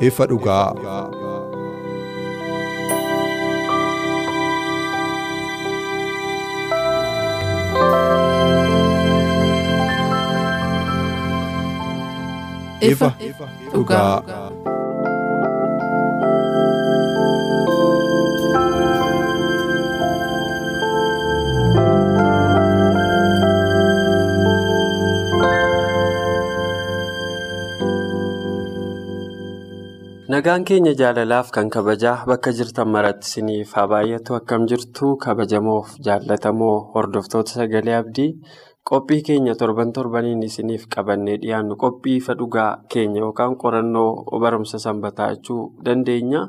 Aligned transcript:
Ifa 0.00 0.26
dhugaa. 0.26 0.74
Ifa 12.80 13.12
dhugaa. 13.72 14.22
Nagaan 30.34 30.62
keenya 30.68 30.92
jaalalaaf 31.00 31.48
kan 31.54 31.68
kabajaa 31.74 32.24
bakka 32.30 32.50
jirtan 32.58 32.88
maratti 32.94 33.26
isiniif 33.30 33.70
haa 33.76 33.86
baay'atu 33.92 34.30
akkam 34.40 34.62
jirtu 34.70 35.06
kabajamoof 35.24 35.88
jaallatamoo 36.06 36.76
hordoftoota 36.94 37.52
sagalee 37.58 37.96
abdii 38.02 38.30
qophii 38.90 39.20
keenya 39.28 39.54
torban 39.60 39.92
torbaniin 39.96 40.42
isiniif 40.48 40.86
qabannee 40.94 41.36
dhiyaannu 41.42 41.76
qophii 41.84 42.16
ifa 42.22 42.36
dhugaa 42.40 42.70
keenya 42.94 43.20
yookaan 43.24 43.54
qorannoo 43.62 44.10
barumsa 44.44 44.78
sanbataa 44.86 45.28
jechuu 45.34 45.62
dandeenya. 45.84 46.40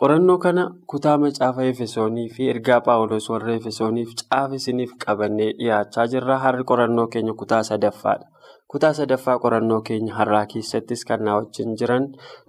Qorannoo 0.00 0.38
kana 0.44 0.64
kutaa 0.90 1.16
macaafa 1.24 1.64
Efesoonii 1.72 2.28
fi 2.36 2.48
ergaa 2.54 2.80
Paawuloos 2.86 3.28
warra 3.32 3.56
Efesooniif 3.60 4.14
caafa 4.20 4.54
isiniif 4.60 4.92
qabannee 5.06 5.50
dhiyaachaa 5.58 6.06
jirra. 6.12 6.38
Har'i 6.44 6.64
qorannoo 6.70 7.06
keenya 7.12 7.34
kutaa 7.40 7.62
sadaffaadha. 7.70 8.26
Kutaa 8.74 8.92
sadaffaa 8.98 9.36
qorannoo 9.42 9.80
keenya 9.88 10.14
har'aa 10.18 10.46
keessattis 10.52 11.04
kan 11.08 11.20
na 11.26 11.34
wajjin 11.38 11.76
jiran 11.80 12.06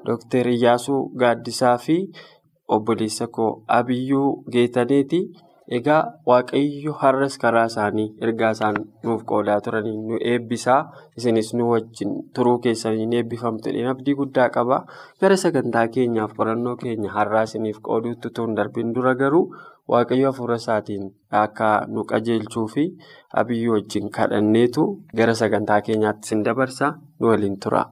Dr. 0.08 0.48
Iyyaasuu 0.56 1.02
Gaaddisaa 1.24 1.78
fi 1.86 1.98
obboleessa 2.78 3.28
koo 3.38 3.50
Abiyyuu 3.80 4.30
Geetaneeti. 4.56 5.20
Egaa 5.78 6.02
Waaqayyo 6.30 6.94
har'as 7.02 7.36
karaa 7.44 7.66
isaanii 7.72 8.08
ergaa 8.26 8.50
isaan 8.58 8.76
nuuf 9.04 9.22
qoodaa 9.32 9.60
turaniin 9.68 10.02
nu 10.10 10.18
eebbisaa. 10.32 10.80
Isinis 11.18 11.54
nu 11.58 11.70
wajjin 11.72 12.12
turuu 12.36 12.58
keessaniin 12.66 13.14
eebbifamtu 13.20 13.70
abdii 13.94 14.16
guddaa 14.20 14.50
qaba. 14.58 14.78
Gara 15.22 15.38
sagantaa 15.46 15.88
keenyaaf 15.96 16.34
qorannoo 16.38 16.76
keenya 16.84 17.14
har'aa 17.18 17.44
isiniif 17.50 17.80
qooduutti 17.90 18.28
utuu 18.34 18.46
hin 18.48 18.56
darbiin 18.62 18.94
dura 18.96 19.16
garuu 19.16 19.46
Waaqayyo 19.94 20.28
hafuura 20.32 20.56
isaatiin 20.62 21.04
akka 21.42 21.68
nu 21.96 22.04
qajeelchuu 22.12 22.68
fi 22.76 22.84
abiyyuu 23.42 23.74
wajjin 23.76 24.10
kadhanneetu 24.16 24.86
gara 25.20 25.36
sagantaa 25.42 25.82
keenyaatti 25.90 26.26
isin 26.28 26.42
dabarsa 26.48 26.88
nu 27.20 27.28
waliin 27.32 27.60
tura. 27.66 27.84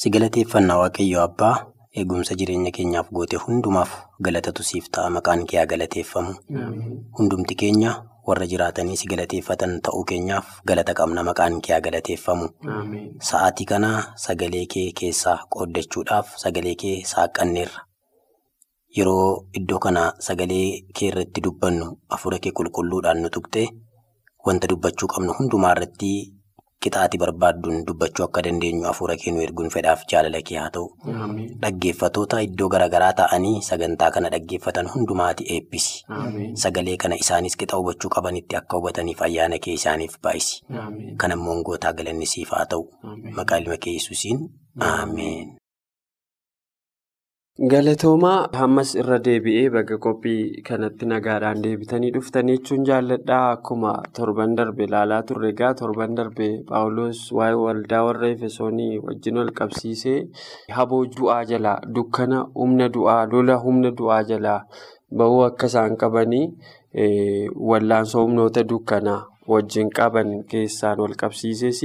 Si 0.00 0.10
galateeffannaa 0.16 0.78
Waaqayyo 0.82 1.20
Abbaa 1.26 1.54
eegumsa 2.02 2.34
jireenya 2.40 2.70
keenyaaf 2.78 3.08
goote 3.18 3.36
hundumaaf 3.44 3.92
galatatu 4.28 4.62
siif 4.70 4.90
ta'a 4.96 5.10
maqaan 5.18 5.46
kee 5.52 5.58
haa 5.62 5.66
galateeffamu. 5.72 6.32
Hundumti 7.18 7.54
keenya 7.62 7.92
warra 8.26 8.46
jiraatanii 8.52 8.96
si 9.00 9.06
galateeffatan 9.12 9.78
ta'uu 9.88 10.04
keenyaaf 10.10 10.46
galata 10.70 10.94
qabna 11.00 11.22
maqaan 11.30 11.60
kee 11.62 11.74
haa 11.76 11.84
galateeffamu. 11.88 12.48
Sa'aatii 13.30 13.66
kana 13.72 13.90
sagalee 14.26 14.66
kee 14.76 14.88
keessaa 15.00 15.38
qooddachuudhaaf 15.56 16.34
sagalee 16.46 16.74
kee 16.84 16.96
saaqqanneerra. 17.14 17.86
Yeroo 18.96 19.46
iddoo 19.58 19.78
kana 19.84 20.02
sagalee 20.28 20.66
kee 20.94 21.08
irratti 21.10 21.40
dubbannu 21.48 21.86
hafuura 22.14 22.38
kee 22.44 22.52
qulqulluudhaan 22.58 23.22
nu 23.22 23.28
tuqxee 23.36 23.66
wanta 24.46 24.66
dubbachuu 24.70 25.08
qabnu 25.14 25.32
hundumaa 25.38 25.72
irratti 25.76 26.10
qixaatii 26.84 27.18
barbaadduun 27.22 27.78
dubbachuu 27.88 28.24
akka 28.26 28.42
dandeenyu 28.46 28.84
hafuura 28.88 29.16
kee 29.22 29.32
nu 29.34 29.40
erguun 29.46 29.70
fedhaaf 29.74 30.00
jaalala 30.12 30.40
kee 30.50 30.58
haa 30.60 30.70
ta'u. 30.74 30.86
Dhaggeeffatoota 31.62 32.40
iddoo 32.46 32.68
garaagaraa 32.74 33.12
ta'anii 33.20 33.62
sagantaa 33.70 34.10
kana 34.16 34.30
dhaggeeffatan 34.34 34.90
hundumaati 34.94 35.44
eebbisi. 35.56 36.04
Sagalee 36.64 36.96
kana 37.06 37.16
isaanis 37.24 37.56
qixa 37.62 37.76
hubachuu 37.80 38.10
qabanitti 38.18 38.56
akka 38.60 38.76
hubataniif 38.82 39.22
ayyaana 39.28 39.58
kee 39.66 39.74
isaaniif 39.80 40.18
baay'isi. 40.28 40.60
Kan 41.24 41.32
ammoo 41.38 41.58
gootaa 41.70 41.92
galanni 42.00 42.26
siif 42.36 42.50
haa 42.58 42.66
ta'u. 42.76 42.84
Maqaa 43.40 43.58
ilma 43.64 43.76
kee 43.86 43.94
Yesuusiin 43.98 44.38
Ameen. 44.92 45.56
Galatoomaa 47.62 48.48
hammas 48.58 48.92
irra 49.00 49.16
deebi'ee 49.26 49.68
bakka 49.74 49.96
qophii 50.04 50.62
kanatti 50.68 51.06
nagaadhaan 51.10 51.60
deebitanii 51.66 52.08
dhuftanii 52.16 52.56
jechuun 52.56 52.86
jaalladhaa 52.88 53.42
akkuma 53.50 53.92
torban 54.18 54.56
darbe 54.60 54.82
ilaalaa 54.88 55.20
turre 55.28 55.50
egaa 55.54 55.68
torban 55.80 56.16
darbe 56.20 56.48
paawuloos 56.70 57.20
waa'ee 57.40 57.60
waldaa 57.60 58.00
warra 58.08 58.30
efesoonii 58.36 58.98
wajjin 59.04 59.38
wal 59.42 59.52
qabsiisee 59.60 60.16
haboo 60.78 61.00
du'aa 61.18 61.38
jalaa 61.52 61.76
dukkana 62.00 62.40
humna 62.58 62.88
du'aa 62.98 63.20
lola 63.36 63.60
humna 63.66 63.94
du'aa 64.02 64.18
jalaa 64.32 64.58
bahuu 65.22 65.40
akka 65.46 65.70
isaan 65.72 65.96
qabanii 66.02 66.44
wallaansoo 67.70 68.24
humnoota 68.26 68.66
dukkanaa 68.74 69.20
wajjin 69.54 69.94
qaban 70.00 70.34
keessaan 70.50 70.98
wal 71.06 71.16
qabsiises 71.24 71.84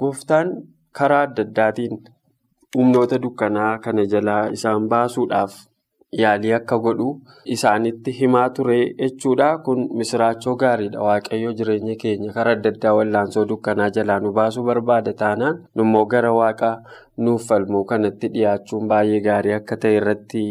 gooftaan 0.00 0.56
karaa 1.00 1.22
adda 1.28 1.42
addaatiin. 1.48 2.00
Humnoota 2.76 3.18
dukkanaa 3.22 3.78
kana 3.78 4.04
jalaa 4.12 4.44
isaan 4.58 4.88
baasuudhaaf 4.88 5.54
yaalii 6.20 6.52
akka 6.58 6.78
godhu 6.84 7.08
isaanitti 7.54 8.12
himaa 8.20 8.48
ture 8.54 8.78
jechuudha. 9.00 9.58
Kun 9.58 9.88
misiraachoo 9.98 10.56
gaariidha. 10.62 11.02
Waaqayyo 11.08 11.52
jireenya 11.58 11.94
keenya 12.02 12.32
karaa 12.36 12.52
adda 12.58 12.70
addaa 12.74 12.94
wallaansoo 12.98 13.44
dukkanaa 13.52 13.90
jalaa 13.96 14.18
nu 14.24 14.32
baasuu 14.38 14.64
barbaada 14.70 15.12
taanaan 15.22 15.62
immoo 15.84 16.04
gara 16.14 16.32
waaqa 16.40 16.70
nuuf 17.18 17.46
falmuu 17.48 17.84
kanatti 17.84 18.28
dhiyaachuun 18.34 18.88
baay'ee 18.92 19.20
gaarii 19.28 19.52
akka 19.60 19.76
ta'e 19.84 19.96
irratti 20.00 20.44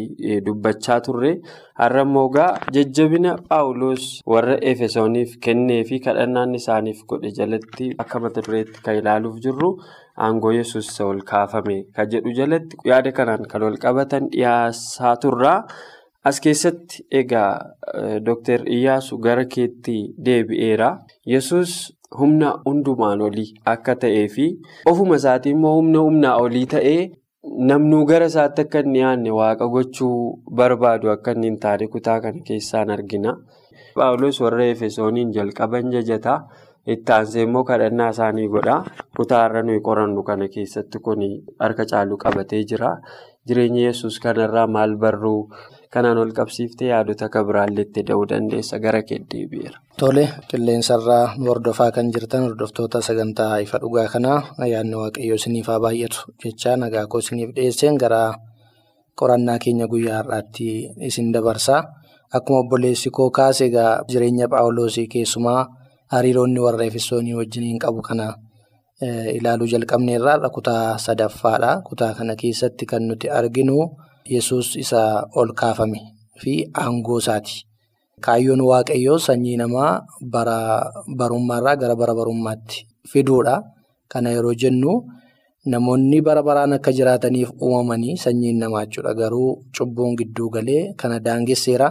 dubbachaa 0.46 1.00
turre. 1.06 1.32
Har'a 1.80 2.02
immoo 2.08 2.26
egaa 2.30 2.50
jajjabina 2.76 3.36
Paawuloos 3.48 4.10
warra 4.34 4.56
Efesooniif 4.72 5.36
kennee 5.46 5.82
fi 5.84 6.00
kadhannaan 6.06 6.54
isaaniif 6.60 7.04
godhe 7.12 7.32
jalatti 7.40 7.92
akka 8.04 8.20
mata 8.26 8.40
dureetti 8.46 8.82
kan 8.84 8.96
ilaaluuf 9.02 9.36
jirru. 9.44 9.72
Aangoo 10.26 10.52
yesus 10.58 10.88
isa 10.92 11.04
ol 11.12 11.20
kaafame 11.30 11.76
kan 11.96 12.10
jedhu 12.12 12.32
jalatti 12.38 12.76
yaada 12.90 13.12
kanaan 13.18 13.44
kan 13.50 13.62
wal 13.66 13.78
qabatan 13.84 14.28
dhiyaasaa 14.34 15.14
turraa. 15.22 15.58
As 16.28 16.40
keessatti 16.44 17.06
egaa 17.20 17.52
Dr. 18.26 18.66
Iyyaasu 18.76 19.18
gara 19.26 19.44
keetti 19.54 19.96
deebi'eera. 20.26 20.90
Yesus 21.34 21.70
humna 22.18 22.50
hundumaan 22.66 23.20
olii 23.28 23.54
akka 23.72 23.94
ta'ee 24.02 24.26
fi 24.34 24.46
ofuma 24.92 25.16
isaatii 25.20 25.52
immoo 25.56 25.72
humna 25.78 26.02
humnaa 26.06 26.36
olii 26.44 26.66
ta'ee 26.74 27.00
namnuu 27.70 28.02
gara 28.10 28.26
isaatti 28.32 28.66
akka 28.66 28.82
inni 28.84 28.98
dhiyaanne 28.98 29.30
waaqa 29.40 29.68
gochuu 29.74 30.16
barbaadu 30.60 31.10
akka 31.14 31.32
inni 31.36 31.48
hin 31.50 31.58
taane 31.64 31.86
kutaa 31.94 32.18
kana 32.24 32.42
keessaan 32.48 32.90
argina. 32.96 33.32
Paawuloos 33.96 34.40
warra 34.44 34.64
Efesooniin 34.74 35.32
jalqaban 35.36 35.88
jajataa. 35.96 36.38
Itti 36.86 37.12
aansee 37.12 37.42
immoo 37.46 37.64
kadhannaa 37.64 38.10
isaanii 38.14 38.48
godha. 38.48 38.76
Kutaa 39.16 39.42
har'a 39.44 39.62
nuyi 39.62 39.80
qorannu 39.88 40.22
kana 40.24 40.48
keessatti 40.48 40.98
kun 41.04 41.20
harka 41.60 41.84
caalu 41.90 42.16
qabatee 42.16 42.62
jira. 42.70 42.90
Jireenya 43.48 43.82
yesus 43.90 44.18
kanarraa 44.20 44.66
maal 44.66 44.96
barruu 44.96 45.48
kanaan 45.92 46.18
ol 46.22 46.32
qabsiiftee 46.38 46.88
yaadota 46.92 47.26
akka 47.28 47.44
biraallee 47.48 47.84
itti 47.88 48.02
da'uu 48.08 48.26
dandeessa 48.30 48.78
gara 48.84 49.02
kee 49.02 49.18
deebi'eera. 49.32 49.78
Tole 49.98 50.24
qilleensarraa 50.50 51.34
nu 51.38 51.50
hordofaa 51.52 51.90
kan 51.92 52.10
jirtan 52.14 52.42
hordoftoota 52.48 53.00
sagantaa 53.08 53.58
ifa 53.64 53.78
dhugaa 53.82 54.06
kanaa 54.12 54.38
yaadni 54.72 54.96
waaqayyoo 55.02 55.38
isiniif 55.40 55.66
haa 55.72 55.80
baay'atu 55.84 56.32
jecha 56.44 56.76
nagaa 56.76 57.06
koo 57.06 57.18
isiniif 57.24 57.50
dhiyeesseen 57.56 57.96
gara 58.02 58.22
qorannaa 59.20 59.58
keenya 59.64 59.86
guyyaa 59.92 60.16
har'aatti 60.22 60.68
isin 61.08 61.32
dabarsa. 61.34 61.82
Akkuma 62.36 62.58
obboleessi 62.64 63.10
koo 63.10 63.30
kaase 63.30 63.64
egaa 63.70 63.92
jireenya 64.08 64.48
Paawuloosii 64.48 65.06
keessumaa. 65.12 65.66
Hariiroonni 66.12 66.60
warra 66.66 66.84
efesoonii 66.90 67.34
wajjiniin 67.40 67.78
qabu 67.84 68.02
kana 68.08 68.26
ilaaluu 69.38 69.66
jalqabne 69.72 70.12
irraa 70.18 70.48
kutaa 70.56 70.98
sadaffaadha. 70.98 71.70
Kutaa 71.88 72.12
kana 72.18 72.36
keessatti 72.36 72.84
kan 72.86 73.02
nuti 73.08 73.28
arginu 73.38 73.78
yesus 74.34 74.76
isa 74.76 75.24
ol 75.34 75.52
kaafame 75.60 76.00
fi 76.40 76.52
aangoo 76.82 77.18
isaati. 77.22 77.56
Kaayyoon 78.24 78.60
waaqayyoo 78.70 79.18
sanyii 79.18 79.56
namaa 79.56 80.02
bara 80.32 80.58
barummaarraa 81.18 81.76
gara 81.80 81.96
bara 81.96 82.14
barummaatti 82.14 82.84
fiduudha. 83.10 83.62
Kana 84.12 84.30
yeroo 84.34 84.54
jennu 84.54 84.92
namoonni 85.72 86.20
bara 86.26 86.42
baraan 86.42 86.72
akka 86.76 86.92
jiraataniif 86.92 87.50
uumamanii 87.62 88.16
sanyiin 88.24 88.58
namaa 88.58 88.84
jechuudha. 88.86 89.14
Garuu 89.14 89.64
cubbuun 89.76 90.16
gidduu 90.18 90.50
galee 90.50 90.92
kana 91.00 91.20
daangesseera. 91.20 91.88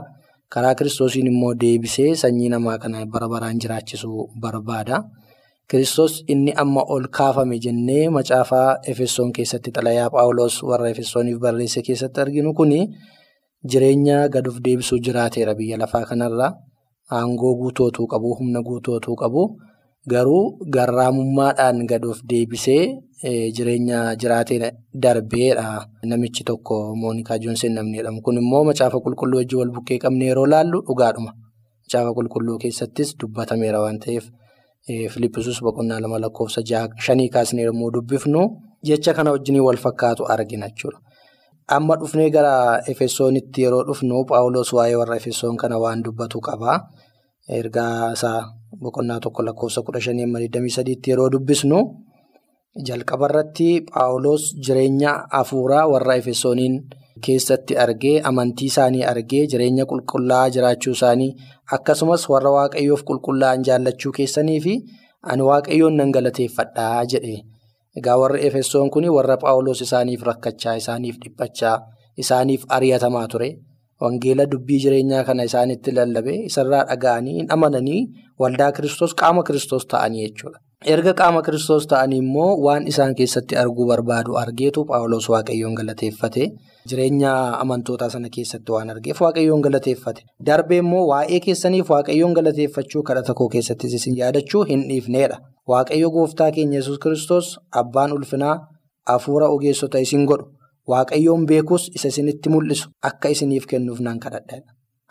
Karaa 0.54 0.76
kiristoosiin 0.76 1.28
immoo 1.32 1.54
deebisee 1.62 2.16
sanyii 2.22 2.50
namaa 2.54 2.78
kana 2.84 3.06
bara 3.06 3.28
baraan 3.34 3.60
jiraachisuu 3.64 4.30
barbaada. 4.42 5.04
Kiristoos 5.70 6.24
inni 6.34 6.54
amma 6.64 6.82
ol 6.96 7.06
kaafame 7.18 7.60
jennee 7.66 8.10
macaafaa 8.16 8.80
Efesoon 8.94 9.32
keessatti 9.38 9.72
xalayaa 9.76 10.10
Phaawulos 10.16 10.56
warra 10.70 10.90
Efesooniif 10.94 11.38
barreesse 11.44 11.82
keessatti 11.88 12.22
arginu 12.24 12.54
kuni 12.60 12.80
jireenya 13.72 14.18
gaduuf 14.34 14.58
deebisuu 14.66 14.98
jiraateera 15.06 15.54
biyya 15.60 15.78
lafaa 15.84 16.06
kanarra. 16.10 16.48
Aangoo 17.18 17.54
guutootuu 17.62 18.08
qabu, 18.08 18.36
humna 18.40 18.62
guutootuu 18.62 19.16
qabu. 19.22 19.44
Garuu 20.08 20.58
garraamummaadhaan 20.72 21.84
gaduuf 21.88 22.22
deebisee 22.30 23.00
jireenya 23.56 24.16
jiraatee 24.16 24.72
darbeedha. 24.94 25.86
Namichi 26.06 26.44
tokko 26.44 26.96
Moonikaa 26.96 27.38
Joonsen 27.38 27.74
namni 27.76 27.98
jedhamu. 27.98 28.22
Kun 28.22 28.38
immoo 28.38 28.64
macaafa 28.64 28.98
qulqulluu 29.04 29.38
wajjin 29.44 29.60
wal 29.60 29.72
bukkee 29.76 30.00
qabne 30.00 30.26
yeroo 30.32 30.46
laallu 30.48 30.82
dhugaadhuma. 30.88 31.34
Macaafa 31.84 32.14
qulqulluu 32.16 32.58
keessattis 32.60 33.16
dubbatameera 33.20 33.82
waan 33.82 34.00
ta'eef 34.00 34.30
Filippisuus 35.14 35.60
boqonnaa 35.62 36.00
lama 36.02 36.18
lakkoofsa 36.20 36.62
shanii 37.06 37.30
kaasnee 37.30 37.66
yommuu 37.66 37.92
dubbifnu 37.92 38.42
jecha 38.84 39.14
kana 39.14 39.32
wajjin 39.32 39.60
wal 39.62 39.78
fakkaatu 39.78 40.26
argina 40.26 40.70
jechuudha. 40.70 40.98
Amma 41.68 41.96
dhufnee 41.98 42.30
gara 42.32 42.82
Efesoonitti 42.88 43.62
yeroo 43.62 43.84
dhufnu 43.84 44.26
Phaawulos 44.26 44.74
waa'ee 44.74 44.96
warra 44.96 45.16
Efesoon 45.18 45.58
kana 45.58 45.78
waan 45.78 46.02
dubbatu 46.04 46.40
qaba. 46.42 46.88
Ergaa 47.50 48.14
isaa 48.14 48.42
boqonnaa 48.84 49.20
tokko 49.20 49.44
lakkoofsa 49.48 49.82
kudha 49.82 50.02
shanii 50.06 50.24
amma 50.28 50.40
23tti 50.46 51.12
yeroo 51.12 51.30
dubbisnu 51.34 51.80
jalqaba 52.88 53.30
irratti 53.30 53.70
Phaawulos 53.92 54.44
jireenya 54.66 55.12
hafuuraa 55.36 55.86
warra 55.94 56.16
Efesooniin 56.22 56.76
keessatti 57.26 57.78
argee 57.84 58.16
amantii 58.32 58.68
isaanii 58.72 59.04
argee 59.12 59.44
jireenya 59.52 59.86
qulqullaa'aa 59.92 60.50
jiraachuu 60.56 60.94
isaanii 60.98 61.32
akkasumas 61.78 62.28
warra 62.34 62.52
waaqayyoof 62.58 63.04
qulqullaa'an 63.10 63.66
jaallachuu 63.70 64.12
keessanii 64.18 64.60
fi 64.66 64.76
ani 65.32 65.48
waaqayyoon 65.50 65.98
nan 66.00 66.12
galateeffadhaa 66.16 67.06
jedhe. 67.14 67.38
Egaa 67.98 68.18
warri 68.22 68.46
Efesoon 68.48 68.90
kun 68.94 69.10
warra 69.16 69.38
Phaawulos 69.38 69.82
isaaniif 69.82 70.22
rakkachaa, 70.30 70.76
isaaniif 70.82 71.18
dhiphachaa, 71.24 71.78
isaaniif 72.18 72.64
ari'atamaa 72.78 73.28
ture. 73.28 73.50
Wangeela 74.02 74.46
dubbii 74.52 74.80
jireenyaa 74.86 75.24
kana 75.28 75.44
isaanitti 75.50 75.92
lallabe 75.98 76.34
isarraa 76.50 76.84
dhaga'anii 76.90 77.34
hin 77.40 77.48
amananii 77.56 78.02
waldaa 78.44 78.72
kiristoos 78.78 79.14
qaama 79.22 79.44
kiristoos 79.50 79.86
ta'anii 79.94 80.22
jechuudha. 80.28 80.60
Erga 80.94 81.14
qaama 81.22 81.42
kiristoos 81.46 81.88
ta'anii 81.94 82.18
immoo 82.24 82.52
waan 82.66 82.86
isaan 82.92 83.16
keessatti 83.22 83.58
arguu 83.64 83.88
barbaadu 83.90 84.38
argeetu 84.42 84.86
Phaawulos 84.92 85.26
waaqayyoon 85.34 85.74
galateeffate. 85.80 86.46
Jireenya 86.90 87.32
amantootaa 87.64 88.10
sana 88.14 88.30
keessatti 88.36 88.72
waan 88.76 88.90
argeef 88.94 89.20
waaqayyoon 89.26 89.62
galateeffate. 89.66 90.22
Darbee 90.50 90.78
immoo 90.84 91.02
waa'ee 91.12 91.40
keessaniif 91.48 91.90
waaqayyoon 91.96 92.34
galateeffachuu 92.40 93.04
kadhata 93.10 93.34
koo 93.42 93.50
keessattis 93.56 93.94
isin 94.00 94.16
yaadachuu 94.22 94.64
hin 94.72 94.86
dhiifneedha. 94.92 95.38
Waaqayyo 95.74 96.12
gooftaa 96.16 96.52
keenya 96.60 96.80
yesus 96.80 97.00
kiristoos 97.08 97.52
abbaan 97.84 98.14
ulfinaa 98.20 98.56
hafuura 99.12 99.48
ogeessota 99.58 100.00
isin 100.08 100.26
godhu. 100.32 100.48
Waaqayyoon 100.92 101.46
beekus 101.50 101.90
isa 101.96 102.08
isinitti 102.14 102.50
mul'isu 102.50 102.90
akka 103.10 103.30
isiniif 103.30 103.66
kennuuf 103.72 104.00
nan 104.00 104.20
kadhadha. 104.20 104.58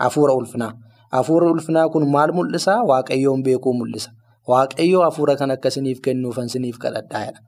Hafuura 0.02 0.34
ulfinaa. 0.34 0.72
Hafuura 1.12 1.46
ulfinaa 1.54 1.88
kun 1.92 2.04
maal 2.14 2.32
mul'isa? 2.38 2.74
Waaqayyoon 2.90 3.42
beekuu 3.46 3.74
mul'isa. 3.80 4.10
Waaqayyoo 4.48 5.02
hafuura 5.06 5.36
kan 5.36 5.50
akka 5.54 5.68
isiniif 5.72 6.00
kennuufan 6.04 6.46
isiniif 6.50 6.78
kadhadhaadha. 6.84 7.40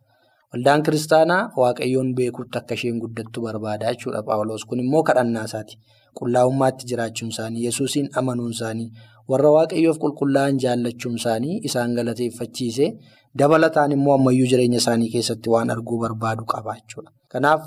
Waldaan 0.52 0.82
kiristaanaa 0.86 1.42
waaqayyoon 1.62 2.14
beekuutti 2.18 2.58
akka 2.58 2.74
isheen 2.78 2.98
guddattu 3.02 3.42
barbaada 3.46 3.92
jechuudha 3.92 4.22
Phaawulos. 4.26 4.64
Kun 4.68 4.78
immoo 4.84 5.02
kadhannaa 5.02 5.44
isaati. 5.50 5.74
Qullaa'ummaatti 6.18 6.86
jiraachuun 6.90 7.30
isaanii, 7.30 7.64
Yesuusiin 7.66 8.08
amanuun 8.18 8.50
isaanii, 8.56 8.88
warra 9.30 9.50
waaqayyoof 9.56 9.98
qulqullaa'an 10.02 10.58
jaallachuun 10.64 11.14
isaanii 11.20 11.60
isaan 11.68 11.94
galateeffachiise 11.98 12.86
dabalataan 13.38 13.92
immoo 13.96 14.14
ammayyuu 14.18 14.48
jireenya 14.52 14.78
isaanii 14.82 15.10
keessatti 15.12 15.48
waan 15.54 15.70
arguu 15.70 15.98
barbaadu 16.02 16.44
qaba 16.52 16.74
jechuudha. 16.80 17.10
Kanaaf 17.32 17.62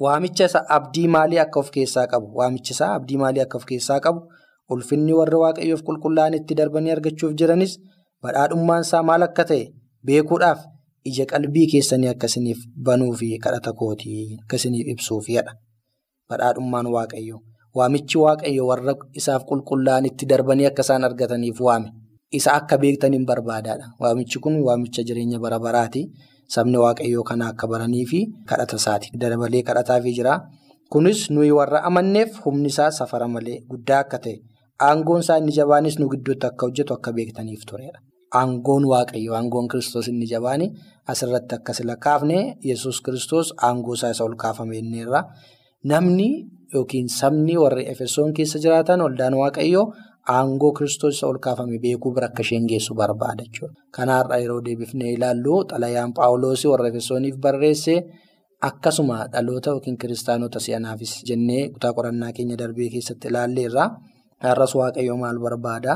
waamicha 0.00 0.44
isaa 0.44 0.64
abdii 0.76 1.08
maalii 1.08 1.38
akka 1.38 1.60
of 1.60 1.70
keessaa 1.70 2.06
qabu? 2.06 2.26
Waamichi 2.38 2.72
isaa 2.72 2.94
abdii 2.94 3.16
maalii 3.16 3.40
akka 3.46 3.58
of 3.58 3.64
keessaa 3.64 4.00
qabu? 4.00 4.20
Ulfinni 4.70 5.12
warra 5.12 5.38
waaqayyoof 5.44 5.82
qulqullaa'an 5.88 6.34
itti 6.34 6.54
darbanii 6.54 6.90
argachuuf 6.96 7.32
jiranis 7.40 7.78
badhaadhummaan 8.22 8.82
isaa 8.86 9.02
maal 9.02 9.22
akka 9.28 9.44
ta'e 9.50 9.62
beekuudhaaf 10.06 10.60
ija 11.10 11.24
qalbii 11.32 11.66
keessanii 11.72 12.10
akkasiniif 12.14 12.58
banuu 12.88 13.12
fi 13.20 13.28
kadhata 13.44 13.72
kootii 13.72 14.36
akkasiniif 14.42 14.86
ibsuufidha. 14.94 15.52
Badhaadhummaan 16.28 16.86
waaqayyoo. 16.96 17.40
Waamichi 17.76 18.18
waaqayyo 18.24 18.66
warra 18.70 18.94
isaaf 19.20 19.42
qulqullaa'an 19.50 20.04
itti 20.10 20.24
darbanii 20.26 20.66
akka 20.70 20.82
isaan 20.86 21.04
argataniif 21.08 21.60
waame. 21.60 21.88
Isa 22.30 22.52
akka 22.52 22.76
beektaniin 22.78 23.24
barbaadaadha. 23.26 23.86
Waamichi 24.00 24.38
kun 24.38 24.60
waamicha 24.66 25.02
jireenya 25.02 25.38
bara 25.38 25.58
baraati. 25.58 26.02
Sabni 26.54 26.78
waaqayyoo 26.84 27.24
kana 27.30 27.44
akka 27.52 27.66
baranii 27.72 28.06
fi 28.10 28.20
kadhata 28.48 28.76
isaati. 28.80 29.08
Dabalee 29.20 29.62
kadhataafii 29.68 30.14
jira. 30.18 30.34
Kunis 30.92 31.20
nuyi 31.30 31.50
warra 31.58 31.82
amanneef 31.88 32.38
humni 32.44 32.68
isaa 32.72 32.90
safara 32.98 33.28
malee 33.28 33.58
guddaa 33.70 33.98
akka 34.04 34.18
ta'e 34.24 34.36
aangoon 34.88 35.20
isaa 35.24 35.36
inni 35.40 35.52
jabaanis 35.58 35.98
nu 36.00 36.08
gidduutti 36.12 36.46
akka 36.50 36.66
hojjetu 36.66 36.94
akka 36.96 37.12
beektaniif 37.16 37.62
turedha. 37.70 37.98
Aangoon 38.40 38.84
waaqayyo 38.92 39.32
aangoon 39.38 39.68
kiristoos 39.72 40.08
inni 40.12 40.26
jabaani 40.32 40.66
asirratti 41.12 41.54
akka 41.58 41.72
sila 41.78 41.96
kaafne 42.06 42.38
yesus 42.70 43.00
kiristoos 43.04 43.52
aangoo 43.68 43.94
isaa 43.98 44.10
isa 44.14 44.24
ol 44.28 44.36
kaafame 44.42 44.78
inni 44.82 44.98
irraa 45.04 45.24
namni 45.90 46.28
yookiin 46.74 47.08
sabni 47.18 47.54
warri 47.62 47.84
efesoon 47.92 48.32
keessa 48.36 48.58
jiraatan 48.64 49.00
waldaan 49.06 49.34
waaqayyoo 49.42 49.84
aangoo 50.36 50.72
kiristoos 50.76 51.22
ol 51.28 51.38
kaafame 51.44 51.78
beekuu 51.84 52.12
bira 52.16 52.26
akka 52.30 52.42
isheen 52.46 52.66
geessu 52.70 52.94
barbaada 53.00 53.44
jechuudha. 53.44 53.74
Kanaarraa 53.96 54.40
yeroo 54.42 54.60
deebifnee 54.66 55.12
ilaallu 55.16 55.54
xalayaan 55.70 56.12
paawuloosii 56.18 56.70
warra 56.72 56.88
efesooniif 56.92 57.36
barreesse 57.44 57.94
akkasuma 58.68 59.16
dhaloota 59.32 59.70
yookiin 59.74 59.98
kiristaanota 60.02 60.60
si'anaafis 60.64 61.14
jennee 61.28 61.62
kutaa 61.72 61.92
qorannaa 61.96 62.32
keenya 62.36 62.60
darbee 62.62 62.90
keessatti 62.94 63.28
ilaalleerra 63.32 63.84
har'as 64.44 64.74
waaqayyoo 64.80 65.18
maal 65.22 65.38
barbaada? 65.46 65.94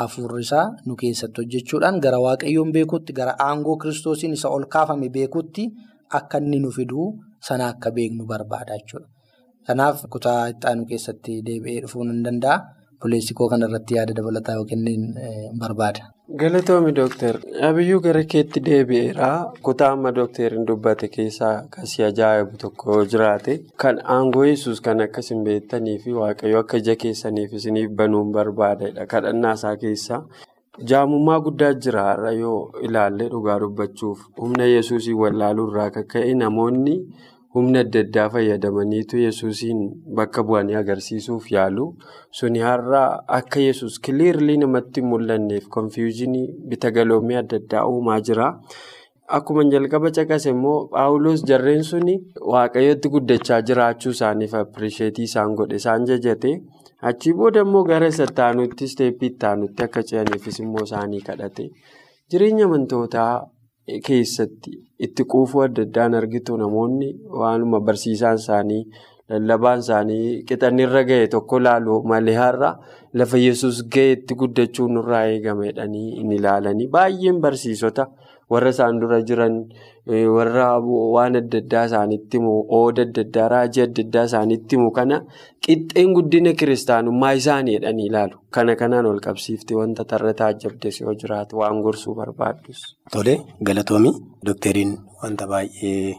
Hafuurri 0.00 0.44
nu 0.86 0.94
keessatti 1.02 1.40
hojjechuudhaan 1.40 2.00
gara 2.04 2.18
waaqayyoon 2.26 2.72
beekuutti 2.72 3.12
gara 3.18 3.32
aangoo 3.48 3.76
kiristoosiin 3.82 4.32
isa 4.38 4.48
ol 4.56 4.64
kaafame 4.74 5.08
beekuutti 5.08 5.64
akka 6.18 6.38
inni 6.38 6.58
nu 6.60 6.70
fiduu 6.70 7.06
sana 7.46 7.68
akka 7.72 7.90
beeknu 7.90 8.26
barbaada 8.30 8.76
jechuudha. 8.78 9.08
Kanaaf 9.66 10.04
kutaa 10.12 10.40
itti 10.52 10.66
aanu 10.68 10.84
keessatti 10.90 11.42
deebi'ee 11.46 11.80
dhufuu 11.82 12.04
nan 12.04 12.22
danda'a. 12.26 12.75
Buleessi 13.02 13.34
koo 13.34 13.48
kanarratti 13.52 13.94
yaada 13.98 14.14
dabalataa 14.18 14.54
yookiin 14.58 15.14
barbaada. 15.60 16.06
Galatoomi 16.40 16.92
Dooktar. 16.94 17.36
Abiyyuu 17.68 18.00
gara 18.00 18.22
keetti 18.24 18.60
deebi'eera. 18.68 19.28
Kutaa 19.62 19.90
amma 19.96 20.12
Dookteriin 20.16 20.64
dubbate 20.66 21.08
keessaa 21.08 21.52
kasii 21.76 22.02
ajaa'ibu 22.08 22.56
tokko 22.62 22.92
yoo 22.96 23.04
jiraate 23.12 23.54
kan 23.84 24.00
aangoo 24.16 24.44
yesus 24.48 24.80
kan 24.88 25.00
akkas 25.06 25.30
hin 25.34 25.44
beektanii 25.44 25.98
fi 26.04 26.12
waaqayyo 26.18 26.58
akka 26.64 26.76
ija 26.82 26.96
keessaniif 27.04 27.52
isiniif 27.60 27.90
banuun 28.00 28.32
barbaadedha. 28.38 29.06
Kadhannaa 29.06 29.54
isaa 29.60 29.76
keessaa 29.84 30.20
jaamummaa 30.92 31.38
guddaa 31.46 31.72
jira 31.86 32.02
har'a 32.10 32.32
yoo 32.40 32.58
ilaalle 32.88 33.28
dhugaa 33.36 33.58
dubbachuuf 33.60 34.26
humna 34.40 34.64
yesuusii 34.72 35.14
wallaaluu 35.22 35.68
irraa 35.70 35.86
akka 35.92 36.02
ka'e 36.14 36.34
namoonni 36.42 36.96
humna 37.56 37.80
adda 37.84 38.00
addaa 38.04 38.26
fayyadamaniitu 38.34 39.18
yesuusiin 39.24 39.78
bakka 40.18 40.42
bu'anii 40.48 40.76
agarsiisuuf 40.80 41.46
yaalu. 41.54 41.86
Suni 42.40 42.60
har'a 42.66 43.02
akka 43.38 43.60
yesus 43.66 43.98
kiliirlii 44.08 44.56
namatti 44.64 45.02
mul'anneef 45.12 45.68
konfiyuuzinii 45.76 46.46
bita 46.72 46.90
galoomii 46.98 47.38
adda 47.42 47.56
addaa 47.62 47.84
uumaa 47.92 48.20
jira. 48.28 48.48
Akkuma 49.36 49.64
jalqaba 49.72 50.10
caqase 50.16 50.50
immoo 50.54 50.76
Paawuloos 50.92 51.40
jarreen 51.50 51.82
suni 51.92 52.12
waaqayyotti 52.52 53.08
guddachaa 53.14 53.60
jiraachuu 53.70 54.12
isaaniif 54.16 54.54
appiriisheetii 54.60 55.24
isaan 55.30 55.54
godhe 55.60 55.80
isaan 55.82 56.04
jajate. 56.10 56.52
Achii 57.10 57.32
booda 57.40 57.64
immoo 57.66 57.82
gara 57.88 58.06
isa 58.12 58.26
taanutti 58.40 58.84
isteeppii 58.90 59.32
itti 59.32 59.46
aanutti 59.46 59.82
akka 59.88 60.02
ce'aniifis 60.10 60.60
immoo 60.66 60.84
isaanii 60.90 61.20
kadhate. 61.30 61.70
Jireenya 62.30 62.64
amantootaa 62.68 63.32
keessatti 64.06 64.72
itti 65.06 65.24
quufuu 65.32 65.62
adda 65.66 65.82
addaan 65.86 66.14
argitu 66.20 66.56
namoonni 66.62 67.08
waanuma 67.40 67.80
barsiisaan 67.88 68.38
isaanii 68.42 68.82
lallabaan 69.30 69.78
isaanii 69.84 70.42
qixanirra 70.48 71.02
ga'e 71.10 71.26
tokko 71.34 71.60
laalu 71.66 72.02
malee 72.12 72.34
har'a 72.42 72.70
lafa 73.20 73.38
yesus 73.38 73.82
ga'eetti 73.96 74.34
guddachuu 74.42 74.88
nurraa 74.96 75.24
eegama 75.34 75.66
jedhanii 75.68 76.08
hin 76.18 76.32
ilaalanii. 76.38 76.88
Baay'een 76.96 77.40
barsiisota 77.46 78.08
warra 78.52 78.70
isaan 78.74 78.98
dura 79.02 79.18
jiran 79.28 79.54
warra 80.36 80.66
waan 81.14 81.36
adda 81.40 81.58
addaa 81.62 81.84
isaanitti 81.88 82.36
himu 82.38 82.52
ooda 82.78 83.02
adda 83.06 83.22
addaa 83.26 83.46
raajii 83.54 83.82
adda 83.86 84.02
addaa 84.06 84.24
isaanitti 84.30 84.76
himu 84.76 84.90
kana 84.98 85.16
qixxeen 85.66 86.12
guddina 86.16 86.52
kiristaanummaa 86.60 87.32
isaanii 87.40 87.74
jedhanii 87.76 88.06
ilaalu. 88.10 88.36
Kana 88.54 88.76
kanaan 88.82 89.06
ol 89.10 89.18
qabsiiftee 89.26 89.76
wanta 89.80 90.04
tarra 90.10 90.32
taajjabdes 90.40 91.00
yoo 91.02 91.14
jiraate 91.22 91.56
waan 91.60 91.82
gorsuu 91.86 92.14
barbaaddus. 92.20 92.80
Tole 93.12 93.34
galatoomii 93.70 94.14
doktariin 94.46 94.92
wanta 95.22 95.46
baay'ee 95.52 96.14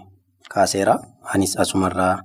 kaaseera. 0.53 0.95
Anis 1.33 1.53
asumarraa 1.63 2.15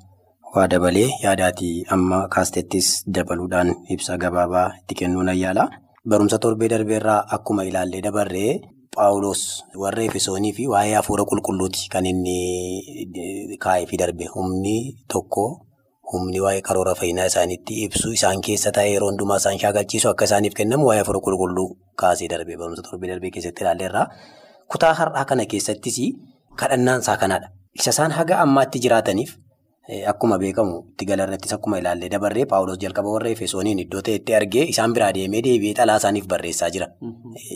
waa 0.57 0.67
dabalee 0.73 1.09
yaadaatii 1.25 1.77
amma 1.95 2.19
kaastettis 2.35 2.89
dabaluudhaan 3.15 3.71
ibsa 3.95 4.19
gabaabaa 4.25 4.69
itti 4.81 4.95
kennuun 5.01 5.29
ayyaala. 5.35 5.65
Barumsa 6.11 6.39
torbee 6.45 6.69
darbeerraa 6.75 7.21
akkuma 7.37 7.63
ilaallee 7.71 8.03
dabarree 8.07 8.61
Paawuloos 8.97 9.65
warra 9.83 10.03
Efesoonii 10.05 10.53
fi 10.53 10.65
waa'ee 10.69 10.93
hafuura 10.95 11.25
qulqulluuti 11.25 11.89
kan 11.93 12.05
inni 12.05 13.57
kaa'eefii 13.65 13.97
darbe 14.03 14.27
humni 14.35 14.75
tokko 15.09 15.45
humni 16.13 16.41
waa'ee 16.45 16.61
karoora 16.67 16.93
fayyinaa 16.99 17.25
isaaniitti 17.31 17.79
ibsu 17.87 18.13
isaan 18.19 18.43
keessa 18.49 18.73
taa'ee 18.79 18.93
yeroo 18.95 19.09
hundumaa 19.11 19.39
isaan 19.41 19.57
shaakalchiisu 19.63 20.11
akka 20.13 20.29
isaaniif 20.29 20.55
kennamu 20.59 20.85
waa'ee 20.91 21.01
hafuura 21.05 21.21
qulqulluu 21.29 21.67
kaasee 22.03 22.29
darbe 22.35 22.57
barumsa 22.61 22.83
torbee 22.89 23.09
darbee 23.13 23.31
keessatti 23.37 23.65
ilaalleerraa. 23.65 24.07
Kutaa 24.69 24.93
har'aa 25.01 25.25
kana 25.31 25.47
keessattis 25.55 25.97
kadhannaan 26.61 27.01
isaa 27.07 27.17
kanaadha. 27.25 27.49
Isa 27.81 27.91
isaan 27.97 28.13
haga 28.19 28.43
ammaatti 28.45 28.79
jiraataniif 28.89 29.33
akkuma 30.07 30.39
beekamu 30.39 30.77
itti 30.93 31.05
galarrattis 31.07 31.53
akkuma 31.53 31.79
ilaallee 31.83 32.09
dabarree 32.09 32.47
Paawuloos 32.47 32.79
jalqaba 32.79 33.11
warra 33.15 33.31
Efesooniin 33.35 33.79
iddoo 33.85 34.03
ta'etti 34.03 34.35
argee 34.35 34.65
isaan 34.71 34.93
biraa 34.95 35.13
deemee 35.15 35.43
deebi'ee 35.43 35.75
xalaa 35.75 35.97
isaaniif 35.99 36.27
barreessaa 36.31 36.71
jira. 36.71 36.87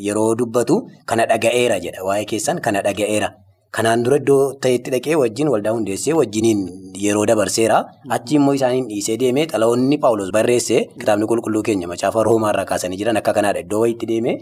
Yeroo 0.06 0.34
dubbatu 0.38 0.80
kana 1.06 1.26
dhaga'eera 1.32 1.78
jedha 1.84 2.02
waa'ee 2.08 2.24
keessan 2.32 2.60
kana 2.60 2.82
dhaga'eera. 2.82 3.30
Kanaan 3.76 4.00
dura 4.04 4.16
iddoo 4.16 4.56
ta'etti 4.64 4.90
dhaqee 4.94 5.16
wajjin 5.20 5.48
waldaa 5.52 5.72
hundeessee 5.76 6.14
wajjiniin 6.16 6.60
yeroo 7.02 7.24
dabarseera. 7.28 7.78
Achi 8.16 8.36
immoo 8.38 8.54
isaaniin 8.56 8.86
dhiisee 8.88 9.16
deemee 9.22 9.44
xalaoonni 9.50 9.98
Paawuloos 10.04 10.30
barreessee 10.36 10.78
kitaabni 11.00 11.26
qulqulluu 11.32 11.62
keenya 11.66 11.86
macaafa 11.90 12.22
Roomaarraa 12.28 12.64
kaasanii 12.70 12.96
jiran 13.00 13.16
akka 13.20 13.34
kanaadha. 13.36 13.60
Iddoo 13.66 13.80
wayiitti 13.82 14.06
deemee 14.12 14.36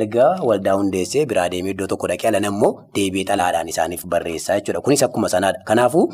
erga 0.00 0.28
waldaa 0.50 0.76
hundeessee 0.80 1.26
biraa 1.32 1.48
deemee 1.54 1.74
iddoo 1.76 1.86
tokko 1.92 2.08
dhaqee 2.12 2.28
alan 2.32 2.44
immoo 2.52 2.72
deebi'ee 2.96 3.26
xalaadhaan 3.32 3.68
isaaniif 3.74 4.06
barreessaa 4.14 4.56
jechuudha. 4.60 4.80
Kunis 4.80 5.02
akkuma 5.08 5.28
sanaadha. 5.34 5.60
Kanaafuu 5.68 6.06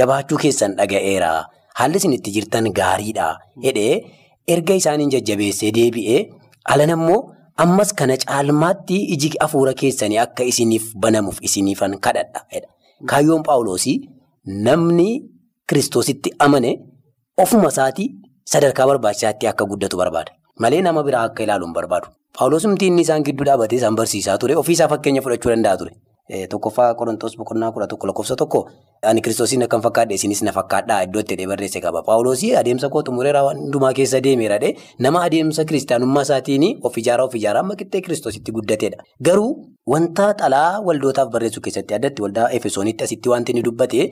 jabaachuu 0.00 0.38
keessan 0.46 0.76
dhaga'eera. 0.80 1.32
Haalli 1.76 1.96
isin 2.00 2.12
itti 2.16 2.30
jirtan 2.38 2.72
gaariidha. 2.80 3.28
Hidhee 3.68 4.00
erga 4.56 4.74
isaaniin 4.80 5.10
jajjabeessee 5.18 5.72
deebi'ee 5.76 6.20
alan 6.72 6.90
immoo 6.96 7.20
ammas 7.56 7.92
kana 7.94 8.16
caalmaatti 8.16 8.96
iji 9.14 9.30
hafuura 9.40 9.72
keessanii 9.80 10.18
akka 10.24 10.44
isiniif 10.52 10.84
banamuuf 10.96 11.38
isiniifan 11.48 11.98
kadhadha. 12.06 12.40
Kaayyoon 13.10 13.42
Paawuloosii 13.42 13.96
namni 14.66 15.08
kiristoositti 15.68 16.32
amane 16.38 16.70
ofuma 17.44 17.68
isaatii 17.74 18.08
sadarkaa 18.52 18.86
barbaachisaatti 18.86 19.46
akka 19.52 19.64
guddatu 19.64 19.96
barbaada. 19.96 20.32
Malee 20.58 20.82
nama 20.82 21.02
biraa 21.02 21.22
akka 21.28 21.42
ilaalu 21.42 21.66
hin 21.66 21.74
barbaadu. 21.74 22.08
Paawuloos 22.38 22.64
inni 22.64 23.02
isaan 23.02 23.22
gidduu 23.24 23.44
dhaabatee 23.46 23.76
isaan 23.78 23.96
barsiisaa 23.96 24.38
ture 24.38 24.56
ofiisaa 24.56 24.88
fakkeenya 24.88 25.22
fudhachuu 25.22 25.50
danda'a 25.54 25.76
ture. 25.76 25.92
Tokkoffaa 26.50 26.94
Qorontoos 26.96 27.36
boqonnaa 27.36 27.70
kudha 27.72 27.86
tokko 27.86 28.06
lakkoofsa 28.08 28.36
tokko 28.36 28.60
ani 29.04 29.20
kiristoosiin 29.20 29.62
akkam 29.66 29.82
fakkaadhe 29.84 30.14
isinis 30.14 30.40
na 30.42 30.52
fakkaadhaa 30.56 31.02
iddoo 31.06 31.20
itti 31.20 31.34
hidhee 31.34 31.46
barreesse 31.50 31.80
qaba. 31.84 32.02
Paawuloosii 32.02 32.54
adeemsa 32.56 32.88
koo 32.88 33.02
xumureera 33.08 33.42
hundumaa 33.46 33.92
keessa 33.98 34.20
deemeera 34.24 34.58
nama 34.98 35.22
adeemsa 35.28 35.64
kiristaanummaa 35.64 36.22
isaatiin 36.22 36.64
of 36.82 36.96
ijaaraa 36.98 37.26
of 37.26 37.34
ijaaraa 37.34 37.60
amma 37.60 37.74
qixxee 37.76 38.00
kiristoositti 38.06 38.52
guddateedha. 38.52 39.04
Garuu 39.22 39.50
wanta 39.86 40.32
xalaa 40.40 40.80
waldootaaf 40.86 41.28
barreessuu 41.34 41.60
keessatti 41.60 41.94
addatti 41.94 42.22
waldaa 42.22 42.48
Efesoonitti 42.50 43.04
asitti 43.04 43.28
wanti 43.28 43.52
inni 43.52 43.62
dubbate 43.68 44.08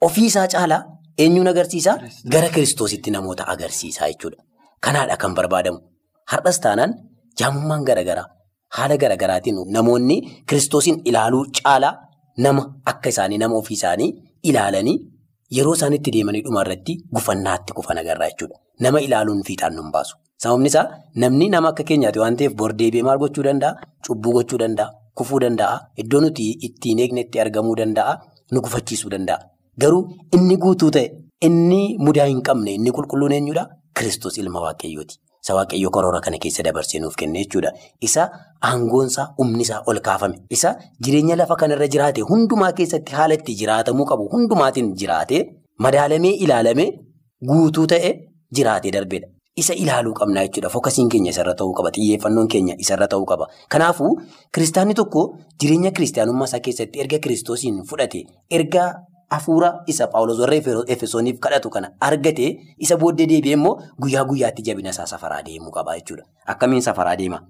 ofiisaa 0.00 0.46
caalaa 0.54 0.80
eenyuun 1.18 1.48
agarsiisaa 1.48 1.96
gara 2.32 2.48
kiristoositti 2.54 3.10
namoota 3.10 3.44
agarsiisaa 3.56 4.08
jechuudha. 4.12 4.42
Kanaadha 4.80 5.16
kan 5.16 5.34
barbaadamu. 5.34 5.78
Har'as 6.30 6.60
taanaan 6.60 6.94
jaamummaan 7.40 7.82
garaagaraa. 7.84 8.26
Haala 8.76 8.96
garaagaraatiin 9.02 9.58
namoonni 9.76 10.16
kiristoosiin 10.48 11.00
ilaaluu 11.04 11.44
caalaa 11.58 11.94
nama 12.46 12.62
akka 12.92 13.08
isaanii 13.14 13.38
nama 13.38 13.54
ofii 13.56 13.74
isaanii 13.78 14.08
ilaalanii 14.42 14.96
yeroo 15.56 15.74
isaan 15.78 15.92
itti 15.98 16.10
deemanii 16.16 16.42
dhumarratti 16.46 16.96
gufannaatti 17.14 17.72
kufan 17.78 17.98
agarraa 18.02 18.28
jechuudha. 18.30 18.56
Nama 18.80 19.00
ilaaluun 19.00 19.42
fiixaan 19.48 19.74
nu 19.76 19.90
baasu. 19.92 20.16
Sababni 20.42 20.68
isaa 20.72 20.86
namni 21.24 21.48
nama 21.48 21.68
akka 21.72 21.84
keenyaati 21.90 22.18
waan 22.22 22.36
ta'eef 22.40 22.54
bordeebi'ee 22.62 23.02
maal 23.08 23.18
gochuu 23.24 23.44
danda'a? 23.48 23.72
Cubbuu 24.08 24.32
gochuu 24.38 24.58
danda'a. 24.62 24.88
Kufuu 25.18 25.40
danda'a. 25.44 25.76
Iddoo 26.02 26.20
nuti 26.24 26.48
ittiin 26.68 26.98
eegnetti 27.04 27.40
argamuu 27.44 27.76
danda'a. 27.80 28.18
Nu 28.52 28.60
gufachiisuu 28.66 29.10
danda'a. 29.14 29.38
Garuu 29.80 30.02
inni 30.38 30.56
guutuu 30.64 30.90
ta'e 30.96 31.06
inni 31.48 31.80
mudaa 32.08 32.26
hin 32.32 32.42
qabne 32.50 32.74
inni 32.80 32.90
qulqulluun 32.98 33.32
eenyudha? 33.38 33.64
Kiristoos 33.98 34.38
ilma 34.42 34.60
waaqayyooti. 34.66 35.16
Isa 35.46 35.54
waaqayyoo 35.54 35.90
karoora 35.94 36.20
kana 36.20 36.38
keessa 36.42 36.62
dabarsee 36.66 36.98
nuuf 37.00 37.14
kenne 37.20 37.38
jechuudha. 37.44 37.70
Isa 38.06 38.22
aangoonsaa 38.68 39.26
humnisaa 39.38 39.82
ol 39.86 40.00
kaafame. 40.08 40.40
Isa 40.50 40.72
jireenya 41.00 41.36
lafa 41.40 41.56
kanarra 41.60 41.86
jiraate 41.94 42.20
hundumaa 42.30 42.72
keessatti 42.80 43.12
haala 43.18 43.34
itti 43.38 43.54
jiraatamuu 43.60 44.06
qabu 44.10 44.26
hundumaatiin 44.32 44.88
jiraate 45.02 45.38
madaalamee 45.86 46.34
ilaalamee 46.46 46.88
guutuu 47.50 47.86
ta'e 47.92 48.10
jiraatee 48.58 48.90
darbeedha. 48.98 49.28
Isa 49.62 49.74
ilaaluu 49.82 50.14
qabna 50.20 50.42
jechuudha. 50.48 50.68
Fokkasiin 50.74 51.08
keenya 51.14 51.30
isarra 51.30 51.54
ta'uu 51.60 51.74
qaba. 51.78 51.90
Xiyyeeffannoon 51.96 52.48
keenya 52.54 52.74
isarra 52.84 53.06
ta'uu 53.12 53.24
qaba. 53.30 53.46
Kanaafuu 53.72 54.10
kiristaanni 54.54 54.94
tokko 54.94 55.22
jireenya 55.62 55.90
kiristaanummaa 55.98 56.48
isaa 56.50 56.60
keessatti 56.66 57.00
erga 57.04 57.18
kiristoosiin 57.26 57.84
fudhate 57.90 58.24
erga 58.58 58.84
hafuura 59.30 59.82
isa 59.86 60.06
Paawuloos 60.06 60.38
warra 60.40 60.56
Efesooniif 60.86 61.38
kadhatu 61.38 61.70
kana 61.70 61.90
argate 62.00 62.46
isa 62.78 62.96
booddee 62.96 63.26
deebi'ee 63.26 63.52
immoo 63.58 63.76
guyyaa 64.00 64.24
guyyaatti 64.24 64.62
jabina 64.62 64.90
isaa 64.90 65.06
safaraa 65.06 65.42
deemuu 65.42 65.70
qaba 65.70 65.96
jechuudha. 65.98 66.24
Akkamiin 66.46 66.82
safaraa 66.82 67.16
deema? 67.16 67.40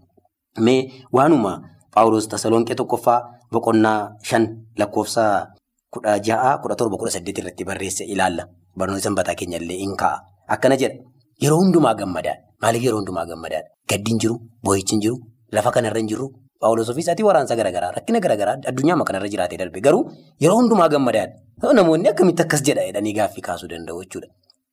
Mee 0.60 0.92
waanuma 1.12 1.62
Paawuloos 1.94 2.28
Tasalonqee 2.28 2.74
tokkoffaa 2.74 3.20
boqonnaa 3.52 4.16
shan 4.22 4.48
lakkoofsa 4.78 5.52
kudha 5.90 6.18
ja'a 6.18 6.58
kudha 6.62 6.74
torba 6.76 6.96
kudha 6.96 7.10
saddeet 7.10 7.38
irratti 7.38 7.64
barreesse 7.64 8.04
ilaalla. 8.04 8.46
Barnoota 8.76 9.02
sanbataa 9.08 9.34
keenya 9.34 9.58
illee 9.58 9.78
in 9.84 9.96
kaa'a. 9.96 10.20
Akkana 10.48 10.76
jedha. 10.76 10.96
Yeroo 11.42 11.58
hundumaa 11.60 11.94
gammadaadha. 11.94 12.42
Maaliif 12.62 12.84
yeroo 12.84 12.98
hundumaa 13.00 13.24
gammadaadha? 13.26 13.68
Gaddi 13.88 14.10
hin 14.10 14.18
jiru, 14.20 14.36
boo'ichi 14.64 14.92
hin 14.96 15.00
jiru, 15.00 15.16
lafa 15.52 15.70
kanarra 15.70 15.98
hin 16.00 16.08
jiru. 16.08 16.28
Paawuloos 16.60 16.88
ofiisaatii 16.92 17.24
waraansa 17.28 17.56
garaagaraa 17.60 17.90
rakkina 17.96 18.20
garaagaraa 18.24 18.56
addunyaa 18.70 19.04
kanarra 19.08 19.28
jiraatee 19.34 19.58
darbe 19.62 19.80
garuu 19.86 20.02
yeroo 20.40 20.56
hundumaa 20.60 20.88
gammadaadha. 20.88 21.72
Namoonni 21.78 22.08
akkamitti 22.12 22.42
akkas 22.44 22.62
jedha 22.68 22.84
jedhanii 22.88 23.12
gaaffii 23.18 23.42
kaasuu 23.48 23.68
danda'u 23.72 24.00
jechuudha. 24.04 24.28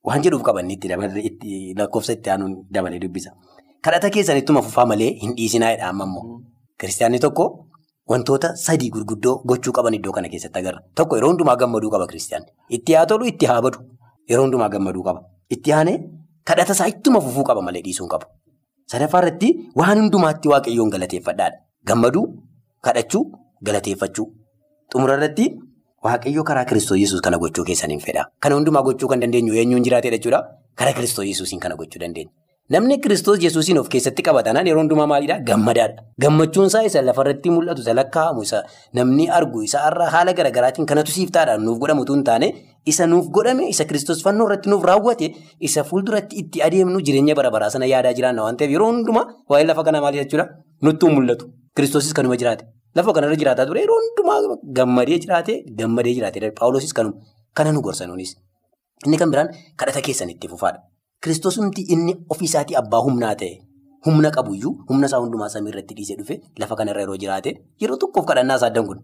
Waan 0.06 0.22
jedhuuf 0.24 0.42
qaban 0.48 0.70
itti 0.70 0.88
lakkoofsa 1.78 2.12
itti 2.16 2.30
aanuun 2.30 2.54
dabalee 2.74 3.00
dubbisa. 3.04 3.30
Kadhata 3.84 4.10
keessan 4.10 4.36
ittuma 4.42 4.62
fufaa 4.62 4.86
malee 4.86 5.10
hin 5.22 5.34
dhiisinaa 5.36 5.70
jedha 5.74 5.88
amma 5.92 6.04
immoo. 6.08 6.40
Kiristaanni 6.80 7.18
tokko 7.26 7.46
wantoota 8.10 8.54
sadii 8.66 8.90
gurguddoo 8.94 9.34
gochuu 9.48 9.72
qaban 9.78 9.94
iddoo 9.98 10.12
kana 10.12 10.28
keessatti 10.28 10.58
agarra. 10.62 10.80
Tokko 10.94 11.16
yeroo 11.16 11.30
hundumaa 11.32 11.56
gammaduu 11.56 11.90
qaba 11.96 12.06
kiristaanni. 12.12 12.48
Itti 12.78 12.94
haa 12.98 13.06
tolu 13.12 13.24
itti 13.32 13.46
haa 13.52 13.60
badu 13.66 13.78
yeroo 14.30 14.44
hundumaa 14.46 14.68
gammaduu 14.76 15.02
qaba. 15.08 15.20
Itti 15.56 15.72
aanee 15.72 15.98
kadhata 16.44 16.72
isaa 16.78 16.88
ittuma 16.94 17.20
fufuu 17.20 17.44
qaba 17.50 17.62
malee 17.68 17.82
dhiisuu 17.88 18.08
qabu. 18.14 18.26
Sadaffaa 18.92 19.20
irratti 19.24 19.48
waan 19.80 19.98
hundumaatti 20.02 20.48
waaqayyoon 20.52 20.90
galateeffadhaadha. 20.96 21.58
Gammaduu, 21.86 22.24
kadhachuu, 22.86 23.24
galateeffachuu. 23.62 24.26
Xumura 24.92 25.16
irratti 25.18 25.46
waaqayyoo 26.06 26.44
karaa 26.50 26.64
Kiristoos 26.70 27.00
Yesuus 27.00 27.20
kana 27.26 27.38
gochuu 27.38 27.64
keessaniin 27.64 28.00
fedha. 28.06 28.24
Kana 28.40 28.54
hundumaa 28.60 28.82
gochuu 28.88 29.08
kan 29.08 29.20
dandeenyu 29.20 29.54
eenyuun 29.62 29.84
jiraatedha 29.88 30.16
jechuudha. 30.18 30.40
Karaa 30.74 30.92
Kiristoos 30.98 31.26
Yesuusiin 31.28 31.60
kana 31.60 31.76
gochuu 31.76 32.00
dandeenya. 32.00 32.30
Namni 32.70 32.96
Kiristoos 32.98 33.42
Yesuusiin 33.44 33.76
of 33.78 33.88
keessatti 33.92 34.22
qabatanaan 34.24 34.66
yeroo 34.66 34.80
hundumaa 34.82 35.06
maalidhaa? 35.06 35.40
Gammadaadha. 35.48 36.02
Gammachuun 36.22 36.66
isaa 36.70 36.80
isa 36.88 37.02
lafarratti 37.04 37.50
mul'atu, 37.52 37.82
isa 37.84 37.92
lakkaa'amu, 37.98 38.42
isa 38.46 38.62
namni 38.98 39.26
argu, 39.38 39.60
isa 39.66 39.82
irraa 39.88 40.06
haala 40.14 40.32
garaagaraatiin 40.38 40.86
kanatu 40.86 41.12
siif 41.12 41.30
taadhaan 41.34 41.60
nuuf 41.66 41.78
godhamutu 41.82 42.14
hin 42.16 42.22
taane 42.28 42.48
isa 42.92 43.06
nuuf 43.06 43.28
godhame, 43.36 43.68
isa 43.68 43.84
Kiristoos 43.90 44.22
fannoo 44.24 44.46
irratti 44.48 44.70
nuuf 44.72 44.84
raawwate, 44.90 45.28
isa 45.60 45.84
fuulduratti 45.90 46.40
itti 46.44 46.62
adeemnu 46.68 47.02
jireenya 47.08 47.34
bara 47.40 47.50
baraa 47.50 47.68
sana 47.74 47.84
yaadaa 47.92 48.14
jiraanna 48.20 48.42
waan 48.46 48.56
ta'eef 48.56 48.72
yeroo 48.76 48.88
hundumaa 48.92 49.26
waa'ee 49.50 49.66
lafa 49.72 49.84
kanaa 49.90 50.00
maali 50.06 50.22
jechuudha? 50.22 50.48
Nutti 50.88 51.12
mul'atu. 51.18 51.50
Kiristoosis 51.76 52.14
kanuma 52.16 52.36
jiraate. 52.44 52.64
Lafa 52.96 53.12
kanarra 53.12 53.36
jiraataa 53.44 53.66
ture 53.66 53.80
yeroo 53.84 54.00
hundumaa 54.00 54.40
gammadee 54.80 55.18
jiraate, 55.26 55.60
gammadee 55.82 56.14
jiraate. 56.16 56.50
Paawuloosis 56.58 56.96
kanuma. 56.96 57.20
Kana 57.54 57.72
nu 57.76 57.82
gorsanuunis. 57.82 58.34
Inni 59.06 59.18
kan 59.20 59.30
biraan 59.30 59.52
kadhata 59.76 60.00
keessan 60.00 60.30
itti 60.30 60.48
fufaadha. 60.48 60.80
Kiristoosumti 61.24 61.82
inni 61.94 62.14
ofiisaatii 62.34 62.76
abbaa 62.82 63.00
humnaa 63.06 63.34
ta'e 63.42 63.52
humna 64.06 64.30
qabuyyuu 64.36 64.72
humna 64.88 65.06
isaa 65.10 65.20
hundumaa 65.24 65.48
samii 65.52 65.70
irratti 65.72 65.94
dhiisee 65.98 66.16
dhufe 66.20 66.34
lafa 66.62 66.76
kanarra 66.80 67.00
yeroo 67.04 67.16
jiraate 67.22 67.52
yeroo 67.82 67.96
tokkoof 68.02 68.26
kadhannaa 68.30 68.56
isaa 68.60 68.68
addan 68.72 68.86
kun. 68.88 68.98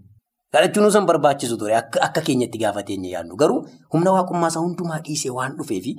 Kadhachuun 0.52 0.90
hin 0.96 1.06
barbaachisu 1.10 1.56
ture 1.62 1.76
akka 1.76 2.20
keenyatti 2.26 2.58
gaafateenya 2.62 3.08
yaadnu. 3.14 3.36
Garuu 3.42 3.60
humna 3.94 4.12
waaqummaa 4.16 4.48
isaa 4.52 4.60
hundumaa 4.66 4.98
dhiisee 5.06 5.30
waan 5.36 5.56
dhufeefi 5.60 5.94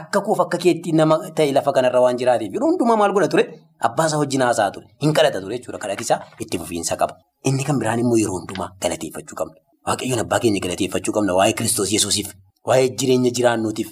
akka 0.00 0.20
koof 0.28 0.40
akka 0.44 0.58
keetti 0.62 0.92
nama 1.00 1.18
ta'e 1.40 1.52
lafa 1.56 1.72
kanarra 1.78 2.00
waan 2.04 2.16
jiraateef 2.22 2.52
yeroo 2.56 2.70
hundumaa 2.70 2.96
maal 3.00 3.12
godha 3.16 3.28
ture? 3.34 3.44
Abbaa 3.88 4.06
isaa 4.10 4.18
wajjin 4.22 4.42
haasaa 4.46 4.70
ture. 4.76 4.86
Hin 5.02 5.12
kadhata 5.18 5.40
ture 5.44 5.58
jechuudha. 5.58 5.78
Kadhatisaa 5.84 6.18
itti 6.46 6.58
fufiinsa 6.62 6.96
qaba. 7.02 7.14
Inni 7.50 7.64
kan 7.68 7.78
biraan 7.82 8.00
immoo 8.04 8.16
yeroo 8.22 8.38
hundumaa 8.38 8.70
galateeffachuu 8.86 9.36
qabna. 9.42 9.60
Waaqayyoon 9.88 10.20
abbaa 10.24 10.40
keenya 10.46 10.60
galateeffachuu 10.68 11.12
qabna. 11.18 11.34
Waa'ee 11.40 11.52
kiristoos 11.60 11.92
yesuusiif, 11.92 12.32
waa'ee 12.70 12.88
jireenya 13.02 13.30
jiraannuutiif, 13.38 13.90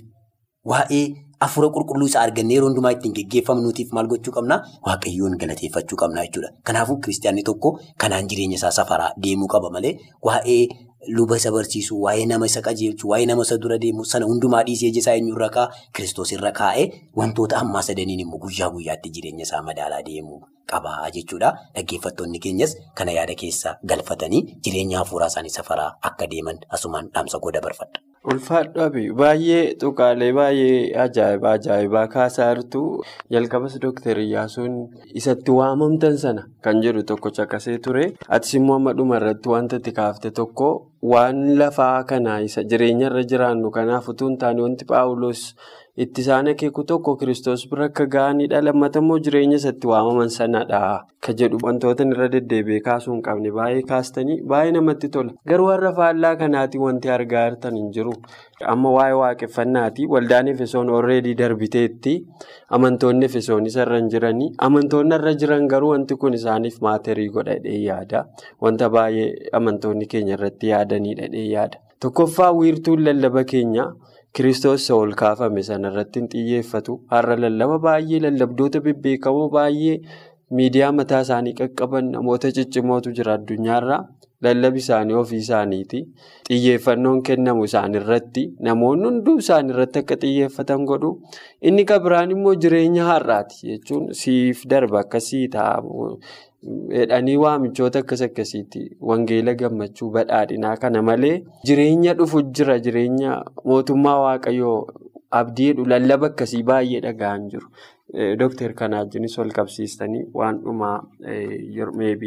waa'ee 0.72 1.04
hafuura 1.42 1.68
qulqulluu 1.76 2.06
isaa 2.12 2.22
argannee 2.28 2.54
yeroo 2.56 2.68
hundumaa 2.70 2.92
ittiin 2.96 3.14
geggeeffamnuutiif 3.18 3.92
maal 3.98 4.06
gochuu 4.12 4.32
qabna? 4.38 4.56
Waaqayyoon 4.86 5.36
galateeffachuu 5.42 5.96
qabna 6.04 6.24
jechuudha. 6.26 6.50
Kanaafuu 6.70 6.96
kiristaanni 7.06 7.42
tokko 7.50 7.78
kanaan 8.04 8.28
jireenya 8.32 8.56
isaa 8.60 8.70
safaraa 8.78 9.12
deemuu 9.26 9.48
qaba 9.56 9.70
malee 9.76 9.94
waa'ee 10.28 10.62
luba 11.18 11.36
isa 11.36 11.50
barsiisuu, 11.50 11.96
waa'ee 12.02 12.26
nama 12.30 12.46
isa 12.46 12.60
qajeelchuu, 12.66 13.08
waa'ee 13.10 13.26
nama 13.26 13.42
isa 13.42 13.56
dura 13.62 13.78
deemu 13.84 14.04
sana 14.10 14.26
hundumaa 14.30 14.62
dhiisee 14.68 14.88
ija 14.92 15.00
isaa 15.02 15.14
eenyurra 15.20 15.48
kaa'a? 15.56 15.72
Kiristoos 15.96 16.32
irra 16.36 16.52
kaa'ee 16.60 16.84
wantoota 17.20 17.56
ammaa 17.62 17.82
sadaniin 17.88 18.20
immoo 18.26 18.38
guyyaa 18.44 18.70
guyyaatti 18.76 19.10
jireenya 19.16 19.42
isaa 19.48 19.62
madaalaa 19.70 20.02
deemuu 20.10 20.38
qaba 20.72 20.94
jechuudha. 21.18 21.50
Dhaggeeffattoonni 21.74 22.38
keenyas 22.46 22.76
kana 22.94 23.12
yaada 23.18 23.34
keessa 23.42 23.74
galfatanii 23.94 24.42
jireenya 24.64 24.98
hafuuraa 25.02 25.26
isaanii 25.34 25.50
safaraa 25.58 25.90
akka 26.10 26.26
deeman 26.36 26.58
asumaan 26.78 27.10
dhaamsa 27.14 27.38
godha 27.48 27.60
barfadha. 27.66 27.98
Ulfaadhaa 28.30 28.90
baay'ee 29.20 29.74
tuqaalee 29.82 30.28
baay'ee 30.36 30.94
ajaa'ibaa 31.04 31.54
ajaa'ibaa 31.58 32.04
kaasaa 32.12 32.46
jirtu 32.54 32.82
jalqabas 33.34 33.74
Dooktar 33.84 34.20
Iyyaasuun 34.24 34.76
isatti 35.20 35.50
waamamtan 35.56 36.18
sana 36.24 36.44
kan 36.66 36.78
jedhu 36.84 37.02
tokko 37.02 37.32
caqasee 37.38 37.78
ture. 37.86 38.04
Atis 38.28 38.54
immoo 38.60 38.76
amma 38.78 38.92
dhuma 39.00 39.18
irratti 39.18 39.48
wanta 39.54 39.80
itti 39.82 39.92
kaafte 39.98 40.30
tokko 40.38 40.68
waan 41.14 41.42
lafaa 41.58 42.04
kana 42.12 42.38
isa 42.46 42.62
jireenya 42.62 43.08
irra 43.10 43.24
jiraannu 43.32 43.70
kanaaf 43.78 44.08
utuu 44.14 44.28
hin 44.30 44.38
taane 44.44 44.62
wanti 44.66 44.84
Paawuloos 44.92 45.42
itti 45.96 46.20
isaan 46.24 46.48
akeeku 46.48 46.84
tokko 46.88 47.16
Kiristoos 47.20 47.66
bira 47.70 47.84
akka 47.90 48.06
ga'anidha. 48.06 48.60
Lammata 48.64 48.98
immoo 49.02 49.18
jireenya 49.18 49.56
isatti 49.60 49.86
waamaman 49.86 50.30
sanadha. 50.32 51.04
Ka 51.20 51.32
jedhu 51.40 51.58
wantoota 51.62 52.06
irra 52.08 52.28
deddeebi'ee 52.32 52.80
kaasuu 52.86 53.12
hin 53.12 53.20
qabne 53.26 53.50
baay'ee 53.58 53.82
kaastanii 53.90 54.38
baay'ee 54.52 54.72
namatti 54.76 55.08
tola. 55.16 55.34
Garuu 55.52 55.66
warra 55.68 55.92
faallaa 55.98 56.32
kanaati 56.42 56.78
wanti 56.84 57.10
argaa 57.16 57.42
jirtan 57.50 57.76
hin 57.80 57.90
jiru. 57.96 58.14
Amma 58.74 58.90
waa'ee 58.96 59.18
waaqeffannaati. 59.20 60.06
Waldaan 60.14 60.48
Efesoon 60.54 60.88
already 60.98 61.34
darbiteetti 61.42 62.14
amantoonni 62.78 63.28
Efesoon 63.28 63.66
isarra 63.72 63.98
hin 64.00 64.08
jiranii. 64.14 64.50
Amantoonni 64.68 65.14
irra 65.18 65.34
jiran 65.44 65.68
garuu 65.74 65.90
wanti 65.92 66.16
kun 66.16 66.34
isaaniif 66.40 66.80
maaterii 66.88 67.28
godhadhee 67.36 67.76
yaada. 67.84 68.24
Wanta 68.62 68.88
baay'ee 68.96 69.28
amantoonni 69.60 70.06
keenya 70.14 70.38
irratti 70.40 70.72
yaadanidha 70.72 71.28
yaada. 71.52 71.78
Tokkoffaa 72.00 72.50
wiirtuun 72.60 73.04
lallaba 73.10 73.44
keenya. 73.44 73.86
Kiristoos 74.32 74.80
isa 74.82 74.94
ol 74.96 75.12
kaafame 75.20 75.62
sana 75.68 75.90
irratti 75.92 76.20
hin 76.22 76.28
xiyyeeffatu. 76.34 76.94
Har'a 77.12 77.36
lallaba 77.44 77.76
baay'ee 77.86 78.20
lallabdoota 78.24 78.80
bebbeekamoo 78.86 79.48
baay'ee 79.56 79.96
miidiyaa 80.60 80.92
mataa 81.00 81.20
isaanii 81.26 81.52
qaqqaban 81.60 82.08
namoota 82.16 82.52
ciccimootu 82.58 83.12
jira 83.18 83.34
addunyaarra. 83.38 83.98
Lallabi 84.46 84.80
isaanii 84.82 85.18
ofii 85.22 85.40
isaaniiti. 85.44 86.00
Xiyyeeffannoon 86.48 87.20
kennamu 87.28 87.66
isaanirratti 87.68 88.46
namoonni 88.68 89.06
hunduu 89.10 89.36
isaanirratti 89.44 90.00
akka 90.02 90.16
xiyyeeffatan 90.24 90.86
godhu. 90.92 91.10
Inni 91.70 91.84
kan 91.92 92.00
biraan 92.06 92.32
immoo 92.36 92.54
jireenya 92.64 93.04
har'aati 93.10 93.60
jechuun 93.74 94.08
siif 94.22 94.64
darba 94.74 95.04
akkasii 95.04 95.44
ta'a. 95.58 95.76
Hedhanii 96.96 97.36
waamichoota 97.42 97.98
akkas 98.04 98.20
akkasiiti. 98.26 98.82
Wangeela 99.10 99.54
gammachuu 99.62 100.10
badhaadhinaa 100.16 100.76
kana 100.82 101.02
malee 101.08 101.32
jireenya 101.70 102.14
dhufu 102.20 102.42
jira 102.58 102.78
jireenya 102.86 103.38
mootummaa 103.70 104.18
waaqayyoo 104.26 104.76
abdii 105.40 105.66
jedhu 105.72 105.84
lallaba 105.94 106.26
akkasii 106.32 106.62
baay'ee 106.70 107.00
dhaga'an 107.06 107.48
jiru. 107.54 107.66
Dooktar 108.40 108.72
Kanaajinis 108.80 109.38
ol 109.44 109.50
qabsiistanii 109.58 110.24
waan 110.40 110.58
dhumaa 110.64 110.96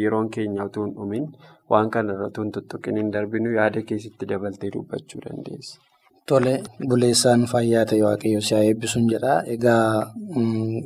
yeroon 0.04 0.28
keenya 0.36 0.64
utuu 0.70 0.84
hin 0.86 0.94
dhumin 1.00 1.26
waan 1.74 1.90
kanarra 1.96 2.26
utuu 2.32 2.44
hin 2.46 2.52
tuttuqin 2.56 2.96
hin 3.02 3.12
darbinu 3.18 3.52
yaada 3.58 3.82
keessatti 3.90 4.26
dabaltee 4.32 4.70
dubbachuu 4.78 5.20
dandeessa. 5.28 5.78
Tole 6.28 6.52
buleessaan 6.90 7.42
fayyaa 7.52 7.84
ta'e 7.90 8.02
waaqayyo 8.06 8.40
si 8.46 8.52
haa 8.54 8.66
eebbisuun 8.68 9.04
jedha. 9.12 9.32
Egaa 9.54 10.10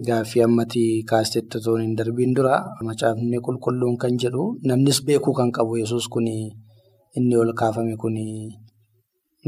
gaaffii 0.09 0.43
ammatii 0.47 0.91
kaastetti 1.11 1.55
otoo 1.61 1.77
hin 1.83 1.95
darbiin 1.99 2.35
dura 2.37 2.57
macaafni 2.89 3.39
qulqulluun 3.47 3.97
kan 4.03 4.19
jedhu 4.23 4.43
namnis 4.71 4.99
beekuu 5.07 5.33
kan 5.39 5.51
qabu 5.57 5.73
yesus 5.83 6.05
kun 6.13 6.27
inni 7.19 7.35
ol 7.43 7.51
kaafame 7.61 7.95
kun 8.03 8.17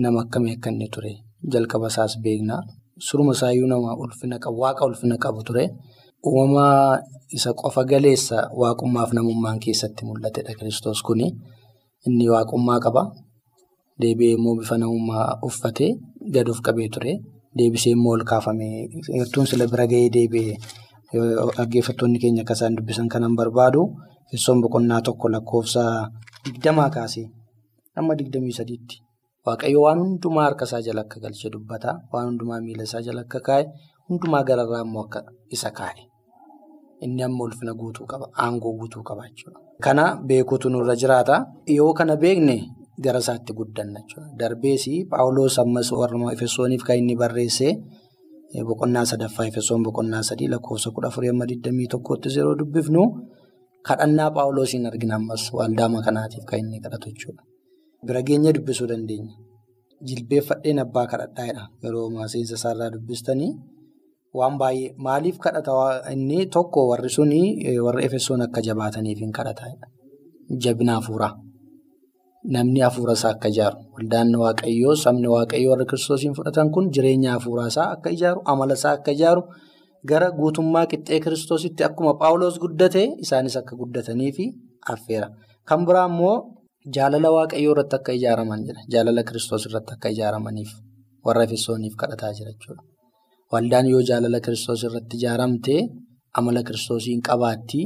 nama 0.03 0.19
akkamii 0.25 0.55
akka 0.57 0.71
inni 0.73 0.89
ture 0.95 1.13
jalqaba 1.53 1.87
isaas 1.93 2.15
beekna. 2.25 2.57
Suruma 3.07 3.33
isaayyuu 3.37 3.69
nama 3.73 3.91
ulfina 4.03 4.37
qabu 4.45 4.59
waaqa 4.65 4.83
ulfina 4.89 5.17
qabu 5.25 5.41
ture. 5.49 5.65
Uumama 6.27 6.67
isa 7.37 7.51
qofa 7.61 7.83
galeessa 7.91 8.39
waaqummaaf 8.61 9.11
namummaan 9.17 9.59
keessatti 9.65 10.03
mul'atedha 10.09 10.53
kiristoos 10.59 11.01
kun 11.07 11.21
inni 12.07 12.25
waaqummaa 12.35 12.81
qaba. 12.87 13.03
Deebi'ee 14.01 14.35
immoo 14.39 14.55
bifa 14.61 14.79
namummaa 14.79 15.39
uffatee 15.49 15.91
gad 16.35 16.49
of 16.49 16.61
qabee 16.67 16.89
ture. 16.95 17.13
Deebisee 17.57 17.93
immoo 17.97 18.13
ol 18.17 18.25
kaafame. 18.25 18.89
Heertuun 19.15 19.47
sila 19.47 19.67
bira 19.73 19.87
gahee 19.87 20.11
deebi'ee 20.17 20.57
dhaggeeffattoonni 21.57 22.19
keenya 22.23 22.43
akka 22.43 22.55
isaan 22.59 22.77
dubbisan 22.77 23.09
kanan 23.13 23.37
barbaadu 23.37 23.83
Efesoon 24.33 24.61
boqonnaa 24.65 25.01
tokko 25.07 25.29
lakkoofsa 25.29 25.83
digdamaa 26.45 26.89
kaasee 26.95 27.27
amma 27.97 28.15
digdamii 28.19 28.53
sadiitti. 28.59 28.97
Waaqayyo 29.47 29.81
waan 29.85 29.99
hundumaa 30.03 30.45
harka 30.47 30.65
isaa 30.65 30.81
jala 30.87 31.01
akka 31.05 31.21
galchee 31.21 31.51
dubbata. 31.53 31.91
Waan 32.13 32.27
hundumaa 32.31 32.61
miila 32.65 32.83
isaa 32.89 33.03
jala 33.07 33.21
akka 33.27 33.41
kaa'e 33.49 33.65
hundumaa 34.09 34.43
gararraa 34.49 34.81
immoo 34.87 35.03
akka 35.05 35.21
isa 35.57 35.71
kaa'e. 35.79 36.03
Inni 37.05 37.23
amma 37.27 37.45
ulfina 37.45 37.75
guutuu 37.75 38.07
qaba. 38.07 38.27
Aangoo 38.43 38.73
guutuu 38.79 39.03
qaba 39.09 39.29
jechuudha. 39.29 39.59
Kana 39.85 40.05
beekuutu 40.27 40.71
nurra 40.71 40.95
jiraata. 40.97 41.37
Yoo 41.67 41.93
kana 41.93 42.17
beekne 42.17 42.57
gara 43.01 43.19
isaatti 43.25 43.53
guddanna 43.53 44.01
jechuudha. 44.01 44.29
Darbees 44.39 44.85
Paawuloos 45.11 45.59
ammas 45.59 45.93
warra 45.93 46.33
Efesooniif 46.35 46.83
kan 46.85 46.97
inni 46.99 47.17
barreesse 47.17 47.69
boqonnaa 48.69 49.05
sadaffaa 49.05 49.47
Efesoon 49.49 49.83
boqonnaa 49.83 50.23
sadii 50.23 50.49
lakkoofsa 50.53 50.91
kudha 50.95 51.09
afurii 51.09 51.31
amma 51.31 51.47
digdamii 51.47 51.89
tokkotti 51.89 52.29
yeroo 52.37 52.55
dubbifnu 52.59 53.03
kadhannaa 53.89 54.31
Paawuloosiin 54.37 54.87
argina 54.87 55.15
ammas 55.17 55.53
waldaama 55.59 56.03
kanaatiif 56.07 56.45
kan 56.45 56.59
inni 56.61 56.81
kadhatu 56.85 57.09
jechuudha. 57.11 57.43
Bira 58.07 58.23
geenye 58.23 58.53
dubbisuu 58.53 58.87
dandeenya. 58.91 59.35
Jilbeeffadheen 60.07 60.79
abbaa 60.85 61.07
kadhadhaadha. 61.07 61.63
Yeroo 61.83 62.27
seensa 62.33 62.55
isaarraa 62.55 62.91
dubbistanii 62.95 63.53
waan 64.35 64.59
baay'ee 64.61 64.95
maaliif 65.07 65.39
kadhata 65.39 65.73
inni 66.13 66.47
tokko 66.47 66.89
warri 66.91 67.11
suni 67.17 67.41
warri 67.87 68.05
Efesoon 68.05 68.43
akka 68.43 68.61
jabaataniif 68.69 69.19
hin 69.25 69.33
kadhataadha. 69.39 69.87
Jabina 70.63 70.95
hafuuraa. 71.01 71.33
Namni 72.55 72.81
hafuura 72.83 73.13
isaa 73.19 73.31
akka 73.35 73.49
ijaaru 73.53 73.79
waldaan 73.97 74.31
waaqayyoo 74.43 74.95
sabni 75.05 75.29
waaqayyoo 75.35 75.71
warra 75.73 75.85
kiristoosiin 75.91 76.35
fudhatan 76.39 76.71
kun 76.75 76.85
jireenya 76.95 77.31
hafuuraa 77.37 77.67
isaa 77.73 77.89
akka 77.95 78.11
ijaaru 78.17 78.41
amala 78.53 78.75
isaa 78.79 78.93
akka 78.99 79.11
ijaaru 79.17 79.43
gara 80.11 80.29
guutummaa 80.39 80.87
qixxee 80.93 81.21
kiristoositti 81.25 81.83
akkuma 81.89 82.13
paawuloos 82.21 82.57
guddate 82.63 83.03
isaanis 83.25 83.57
akka 83.61 83.75
guddatanii 83.81 84.33
fi 84.37 84.45
affeera. 84.93 85.29
Kan 85.69 85.81
biraa 85.87 86.07
immoo 86.11 86.35
jaalala 86.97 87.29
waaqayyoo 87.37 87.73
irratti 87.75 87.97
akka 87.99 88.13
ijaaraman 88.19 88.61
jira. 88.67 88.81
Jaalala 88.93 89.23
kiristoos 89.29 89.63
irratti 89.69 89.93
akka 89.97 90.09
ijaaramaniif 90.15 90.71
warra 91.27 91.43
efesooniif 91.49 91.95
kadhataa 92.01 92.33
jira 92.39 92.51
jechuudha. 92.55 92.83
Waldaan 93.53 93.87
yoo 93.93 94.03
jaalala 94.11 94.39
kiristoos 94.47 94.81
irratti 94.89 95.15
ijaaramte 95.21 95.75
amala 96.39 96.61
kiristoosiin 96.69 97.21
qabaatti 97.29 97.81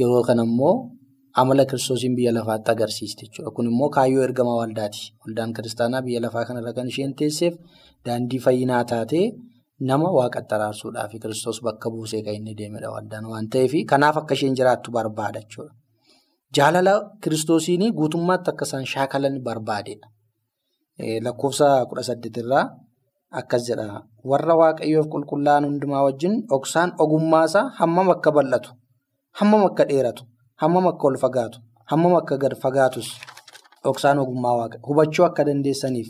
yeroo 0.00 0.22
kana 0.28 0.44
immoo. 0.48 0.74
Amala 1.40 1.64
kiristoosiin 1.70 2.14
biyya 2.16 2.32
lafaatti 2.32 2.70
agarsiisti 2.70 3.26
jechuudha. 3.26 3.50
Kun 3.56 3.66
immoo 3.70 3.88
kaayyoo 3.96 4.22
ergama 4.28 4.54
waldaati. 4.60 5.00
Waldaan 5.24 5.52
kiristaanaa 5.56 6.02
biyya 6.06 6.20
lafaa 6.24 6.44
kanarra 6.48 6.72
kan 6.72 6.88
isheen 6.92 7.14
teesseef 7.14 7.54
daandii 8.06 8.38
fayyinaa 8.46 8.84
taatee 8.92 9.26
nama 9.88 10.08
waaqatti 10.18 10.54
araarsuudhaaf 10.54 11.12
kiristoos 11.22 11.58
bakka 11.66 11.90
buusee 11.90 12.22
kan 12.24 12.34
inni 12.38 12.54
deemedha 12.58 12.90
waldaan 12.94 13.24
waan 13.32 13.46
ta'eef 13.52 13.72
kanaaf 13.92 14.16
akka 14.20 14.34
isheen 14.38 14.54
jiraattu 14.58 14.90
barbaada 14.96 15.40
jechuudha. 15.44 15.72
Jaalala 16.56 16.94
kiristoosiin 17.22 17.82
guutummaatti 17.98 18.50
akka 18.52 18.64
isaan 18.68 18.86
shaakalan 18.92 19.36
barbaadedha. 19.46 20.06
Lakkoofsa 21.24 21.86
kudha 21.88 22.02
saddeetirraa 22.08 22.64
akkas 23.40 23.62
jedha. 23.68 24.02
Warra 24.30 24.54
waaqayyoof 24.60 25.06
qulqullaa'an 25.12 25.64
hundumaa 25.68 26.02
wajjin 26.06 26.34
dhoksaan 26.50 26.90
ogummaasaa 27.02 27.64
hammam 27.78 28.08
akka 28.14 28.30
bal'atu, 28.36 28.70
hammam 29.38 29.62
akka 29.68 29.84
dheeratu. 29.90 30.22
Hammam 30.60 30.86
akka 30.92 31.04
ol 31.08 31.16
fagaatu, 31.24 31.58
hammam 31.90 32.14
akka 32.20 32.36
gad 32.42 32.54
fagaatus 32.62 33.08
dhoksaan 33.84 34.18
ogummaa 34.22 34.54
waaqa 34.60 34.76
hubachuu 34.88 35.24
akka 35.28 35.42
dandeessaniif 35.48 36.08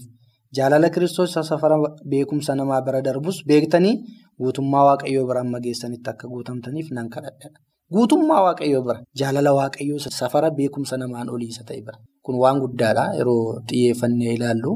jaalala 0.57 0.89
kiristoos 0.95 1.33
safara 1.51 1.77
beekumsa 2.11 2.53
namaa 2.61 2.81
bira 2.87 3.01
darbus 3.07 3.37
beektanii 3.51 3.95
guutummaa 4.41 4.85
waaqayyoo 4.89 5.27
bira 5.29 5.41
amma 5.45 5.59
geessanitti 5.67 6.09
akka 6.13 6.27
guutamtaniif 6.33 6.89
nan 6.97 7.07
kadhadha. 7.15 7.49
Guutummaa 7.95 8.41
waaqayyoo 8.47 8.83
bira 8.87 8.99
jaalala 9.21 9.51
waaqayyoo 9.59 9.99
safara 10.21 10.49
beekumsa 10.59 10.95
namaan 11.03 11.29
oliisa 11.35 11.63
ta'e 11.69 11.81
bira. 11.87 11.99
Kun 12.25 12.37
waan 12.43 12.59
guddaadha 12.63 13.05
yeroo 13.19 13.63
xiyyeeffannee 13.71 14.33
ilaallu 14.37 14.73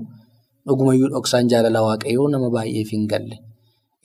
dhugumayyuu 0.67 1.11
dhoksaan 1.15 1.47
jaalala 1.53 1.81
waaqayyoo 1.89 2.29
nama 2.35 2.49
baay'eef 2.57 2.89
hin 2.95 3.05
galle. 3.13 3.37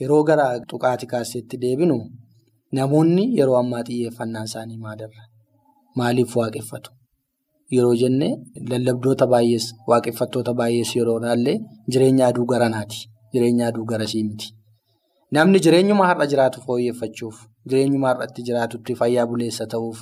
Yeroo 0.01 0.23
gara 0.29 0.45
tuqaati 0.69 1.05
kaasetti 1.13 1.55
deebinu 1.63 1.97
namoonni 2.77 3.23
yeroo 3.39 3.57
ammaa 3.63 3.83
xiyyeeffannaan 3.87 4.47
isaanii 4.49 4.79
maalirra? 4.85 5.23
Maaliif 5.99 6.35
waaqeffatu? 6.41 6.89
yeroo 7.75 7.95
jenne 8.01 8.27
lallabdoota 8.69 9.25
baay'ees 9.33 9.65
waaqeffattoota 9.89 10.53
baay'ees 10.59 10.91
yeroo 10.97 11.17
ilaalle 11.21 11.53
jireenya 11.91 12.27
aduu 12.31 12.45
garanaati. 12.51 12.99
Jireenya 13.33 13.67
aduu 13.69 13.85
garasii 13.91 14.23
miti. 14.29 14.47
Namni 15.35 15.59
jireenyuma 15.65 16.07
har'a 16.09 16.25
jiraatu 16.31 16.61
fooyyeffachuuf, 16.65 17.35
jireenyuma 17.69 18.07
har'atti 18.11 18.41
jiraatutti 18.47 18.95
fayyaa 19.01 19.25
buleessa 19.29 19.67
ta'uuf, 19.73 19.99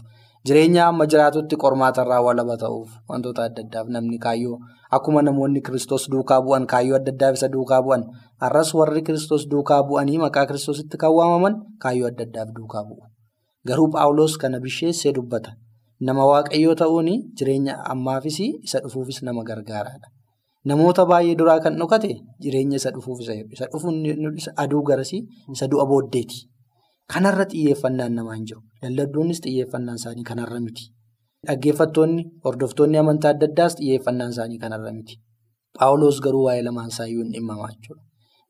jireenya 0.47 0.85
amma 0.87 1.05
jiraatutti 1.13 1.55
qormaatarraa 1.63 2.21
walaba 2.27 2.55
ta'uuf 2.63 2.89
wantoota 3.09 3.41
adda 3.49 3.61
addaaf 3.65 3.87
namni 3.95 4.17
kaayyoo 4.25 4.57
akkuma 4.97 5.21
namoonni 5.27 5.61
kiristoos 5.67 6.07
duukaa 6.13 6.39
bu'an 6.47 6.65
kaayyoo 6.73 6.95
adda 7.01 7.11
addaaf 7.15 7.35
isa 7.41 7.49
duukaa 7.55 7.81
bu'an 7.87 8.03
har'as 8.43 8.69
warri 8.79 9.01
kiristoos 9.07 9.43
duukaa 9.51 9.81
bu'anii 9.89 10.17
maqaa 10.23 10.45
kiristoositti 10.49 10.97
kan 11.03 11.11
waamaman 11.17 11.55
kaayyoo 11.83 12.07
adda 12.11 12.23
addaaf 12.29 12.49
duukaa 12.59 12.83
bu'u. 12.87 13.03
Garuu 13.67 13.89
Paawuloos 13.91 14.37
kana 14.41 14.59
bisheessee 14.63 15.11
dubbata. 15.19 15.51
Nama 15.99 16.23
waaqayyoo 16.31 16.75
ta'uun 16.75 17.07
jireenya 17.37 17.73
ammaafis 17.93 18.37
isa 18.39 18.79
dhufuufis 18.83 19.23
nama 19.23 19.43
gargaaraadha. 19.43 20.07
Namoota 20.65 21.05
baay'ee 21.09 21.35
duraa 21.39 21.59
kan 21.63 21.77
dhokate 21.79 22.11
jireenya 22.43 22.77
isa 22.77 22.91
dhufuuf 22.91 23.19
isa 23.21 23.65
dhufuun 23.71 23.95
aduu 24.63 24.81
garasii 24.83 25.21
isa 25.53 25.65
du'a 25.71 25.85
booddeeti. 25.89 26.37
Kanarra 27.13 27.45
xiyyeeffannaan 27.51 28.13
namaan 28.15 28.43
jiru. 28.47 28.61
Lallabdoonnis 28.83 29.39
xiyyeeffannaan 29.45 29.97
isaanii 30.01 30.23
kanarra 30.29 30.59
miti. 30.59 30.83
Dhaggeeffattoonni 31.47 32.23
hordoftoonni 32.45 32.97
amantaa 33.01 33.31
adda 33.33 33.47
addaas 33.49 33.73
xiyyeeffannaan 33.79 34.31
isaanii 34.35 34.59
kanarra 34.63 34.91
miti. 34.97 35.15
Paawuloos 35.79 36.19
garuu 36.25 36.43
waa'ee 36.47 36.63
lamaan 36.67 36.89
isaayyuu 36.93 37.23
hin 37.23 37.31
dhimmamaa 37.33 37.69
jechuudha. 37.73 38.03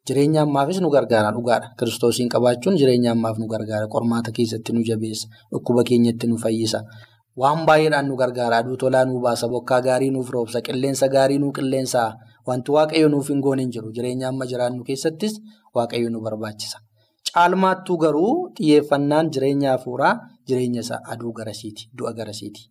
Jireenya 0.08 0.42
ammaafis 0.48 0.80
nu 0.82 0.90
gargaara 0.90 1.32
dhugaadha. 1.36 1.68
Kiristoosiin 1.80 2.30
qabaachuun 2.34 2.76
jireenya 2.82 3.12
ammaaf 3.12 3.38
nu 3.38 3.48
gargaara. 3.54 3.88
Qormaata 3.96 4.32
keessatti 4.38 4.74
nu 4.74 4.82
jabeessa. 4.90 5.28
Dhukkuba 5.52 5.84
keenyatti 5.90 6.28
nu 6.28 6.38
fayyisa. 6.44 6.80
Waan 7.42 7.66
baay'eedhaan 7.68 8.08
nu 8.10 8.16
gargaara. 8.22 8.58
Aduu 8.64 8.78
tolaa 8.82 9.06
nu 9.06 9.20
baasa. 9.26 9.48
Bokkaa 9.54 9.82
gaarii 9.88 10.10
nuuf 10.16 10.30
roobsa. 10.36 10.62
Qilleensa 10.68 11.08
gaarii 11.16 11.38
nu 11.44 11.52
qilleensa. 11.58 12.02
Wanti 12.48 12.72
waaqayyo 12.76 13.10
nuuf 13.14 13.28
hin 13.30 13.42
goone 13.46 13.62
hin 13.66 13.72
jiru. 13.76 13.92
Jireenya 13.98 14.28
amma 14.30 14.46
jiraannu 14.52 14.84
keessattis 14.88 15.34
waaqayyo 15.76 16.10
nu 16.10 16.20
barbaachisa. 16.26 16.78
Caalmaattuu 17.34 17.98
garuu 18.04 18.32
xiyyeeffannaan 18.58 19.30
jireenya 19.36 19.70
hafuuraa 19.76 20.14
jireenya 20.48 20.82
isaa 20.86 21.00
aduu 21.14 21.34
garasiiti. 21.40 21.84
Du'a 21.98 22.14
garasiiti. 22.20 22.62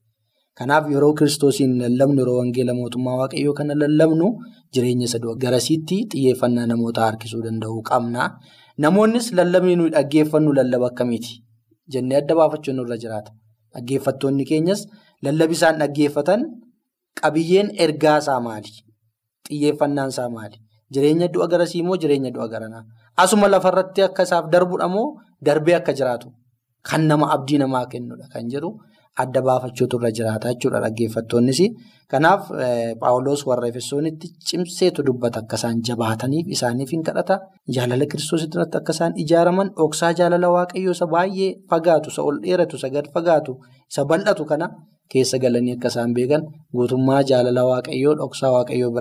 Kanaaf 0.59 0.85
yeroo 0.90 1.12
kiristoosiin 1.18 1.72
lallabnu 1.83 2.20
yeroo 2.22 2.37
wangeela 2.40 2.74
mootummaa 2.81 3.16
waaqayyoo 3.22 3.55
kana 3.59 3.74
lallabnu 3.83 4.26
jireenya 4.74 5.05
isa 5.11 5.18
du'a 5.24 5.37
garasiitti 5.44 5.96
xiyyeeffannaa 6.12 6.66
namoota 6.72 7.00
harkisuu 7.07 7.42
danda'uu 7.46 7.83
qabna. 7.90 8.22
Namoonnis 8.85 9.26
lallabni 9.38 9.76
nuyi 9.81 9.90
dhaggeeffannu 9.96 10.50
lallaba 10.59 10.87
akkamiiti? 10.90 11.33
Jennee 11.92 12.18
adda 12.22 12.35
baafachuun 12.40 12.76
nurra 12.81 12.96
jiraata. 13.05 13.31
Dhaggeeffattoonni 13.74 14.44
keenyas 14.50 14.87
lallabi 15.22 15.55
isaan 15.59 15.79
dhaggeeffatan 15.83 16.40
qabiyyeen 17.20 17.68
ergaa 17.85 18.18
isaa 18.22 18.40
maali? 18.46 18.70
Xiyyeeffannaan 19.48 20.11
isaa 20.14 20.29
maali? 20.37 20.57
Jireenya 20.92 21.29
du'a 21.35 21.46
garasii 21.52 21.83
moo 21.83 21.96
jireenya 22.02 22.31
du'a 22.35 22.48
garanaa? 22.48 22.85
Asuma 23.16 23.48
lafarratti 23.48 24.02
akka 24.09 24.22
isaaf 24.29 24.50
darbudha 24.52 24.88
moo 24.88 25.07
darbee 25.42 25.74
akka 25.81 25.92
jiraatu? 25.98 26.29
Kan 26.88 27.07
nama 27.11 27.26
abdii 27.35 27.59
namaa 27.62 27.87
kennudha 27.92 28.29
kan 28.33 28.48
jedhu 28.52 28.70
adda 29.22 29.40
baafachuutu 29.48 29.96
irra 30.00 30.11
jiraata 30.18 30.52
jechuudha 30.55 30.81
dhaggeeffattoonnis. 30.85 31.61
Kanaaf 32.12 32.42
Paawuloos 33.00 33.40
warra 33.48 33.68
Efesoonitti 33.72 34.26
cimseetu 34.48 35.02
dubbata 35.07 35.40
akka 35.42 35.57
isaan 35.61 35.81
jabaataniif 35.88 36.46
isaaniif 36.57 36.90
hin 36.94 37.02
kadhata. 37.09 37.37
Jaalala 37.76 38.07
kiristoositti 38.12 38.55
irratti 38.59 38.79
akka 38.81 38.92
isaan 38.96 39.12
ijaaraman 39.24 39.68
dhoksaa 39.79 40.12
jaalala 40.20 40.48
waaqayyoo 40.57 40.94
isa 40.98 41.07
baay'ee 41.14 41.50
fagaatu, 41.70 42.09
isa 42.12 42.22
ol 42.29 42.37
dheeratu, 42.44 42.76
isa 42.81 42.88
gad 42.96 43.07
fagaatu, 43.14 43.52
isa 43.90 44.05
bal'atu 44.11 44.44
kana 44.50 44.66
keessa 45.12 45.38
galanii 45.44 45.74
akka 45.79 45.88
isaan 45.94 46.14
beekan 46.18 46.42
guutummaa 46.76 47.22
jaalala 47.31 47.62
waaqayyoo 47.72 48.14
dhoksaa 48.22 48.52
waaqayyoo 48.57 48.92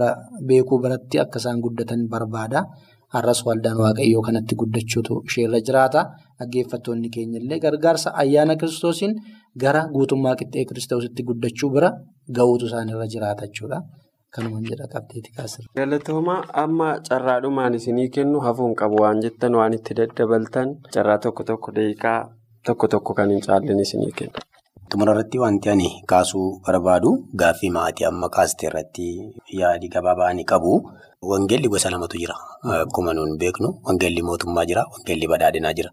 beekuu 0.49 0.79
biratti 0.83 1.17
akka 1.25 1.37
isaan 1.43 1.61
guddatan 1.65 2.07
barbaada. 2.13 2.61
Har'as 3.13 3.39
waldaan 3.47 3.77
waaqayyoo 3.85 4.21
kanatti 4.27 4.55
guddachuutu 4.61 5.13
isheerra 5.29 5.59
jiraata. 5.67 6.01
Dhaggeeffattoonni 6.39 7.09
keenya 7.15 7.37
illee 7.41 7.59
gargaarsa 7.65 8.09
ayyaana 8.21 8.55
kiristoosiin 8.61 9.13
gara 9.63 9.81
guutummaa 9.95 10.35
qixxee 10.39 10.65
kiristoositti 10.69 11.23
guddachuu 11.29 11.69
bira 11.75 11.89
ga'uutu 12.37 12.65
isaanirra 12.69 13.07
jiraata 13.13 13.45
jechuudha. 13.47 13.79
Kanuma 14.35 14.59
jedha 14.69 14.87
qabdeeti 14.93 15.31
kaasirra. 15.37 15.67
Galatoomaa 15.79 16.39
amma 16.63 16.87
carraadhumaan 17.09 17.73
isinii 17.77 18.09
kennu 18.15 18.39
hafuun 18.45 18.73
qabu 18.81 18.97
waan 19.03 19.21
jettan 19.25 19.53
waan 19.59 19.73
itti 19.77 19.93
daddabaltan 19.99 20.67
carraa 20.93 21.17
tokko 21.25 21.43
tokko 21.49 21.71
daqiiqaa 21.77 22.19
tokko 22.67 22.87
tokko 22.93 23.13
kan 23.19 23.29
hin 23.33 23.41
caalleen 23.47 23.79
isinii 23.85 24.11
kenna. 24.19 24.39
Xumura 24.91 25.13
irratti 25.15 25.37
wanti 25.43 25.69
ani 25.73 25.87
kaasuu 26.11 26.47
barbaadu 26.65 27.09
gaaffii 27.41 27.71
maatii 27.77 28.05
amma 28.11 28.29
kaastee 28.35 28.67
irratti 28.69 29.05
yaadi 29.59 29.87
gabaabaa 29.95 30.33
ni 30.39 30.43
qabu. 30.51 30.73
Wangeelli 31.31 31.67
gosa 31.73 31.89
lamatu 31.93 32.17
jira. 32.21 32.35
Akkuma 32.83 33.13
nuun 33.17 33.37
beeknu 33.41 33.69
wangeelli 33.87 34.21
mootummaa 34.27 34.65
jira, 34.69 34.83
wangeelli 34.93 35.27
badhaadhinaa 35.31 35.73
jira. 35.79 35.89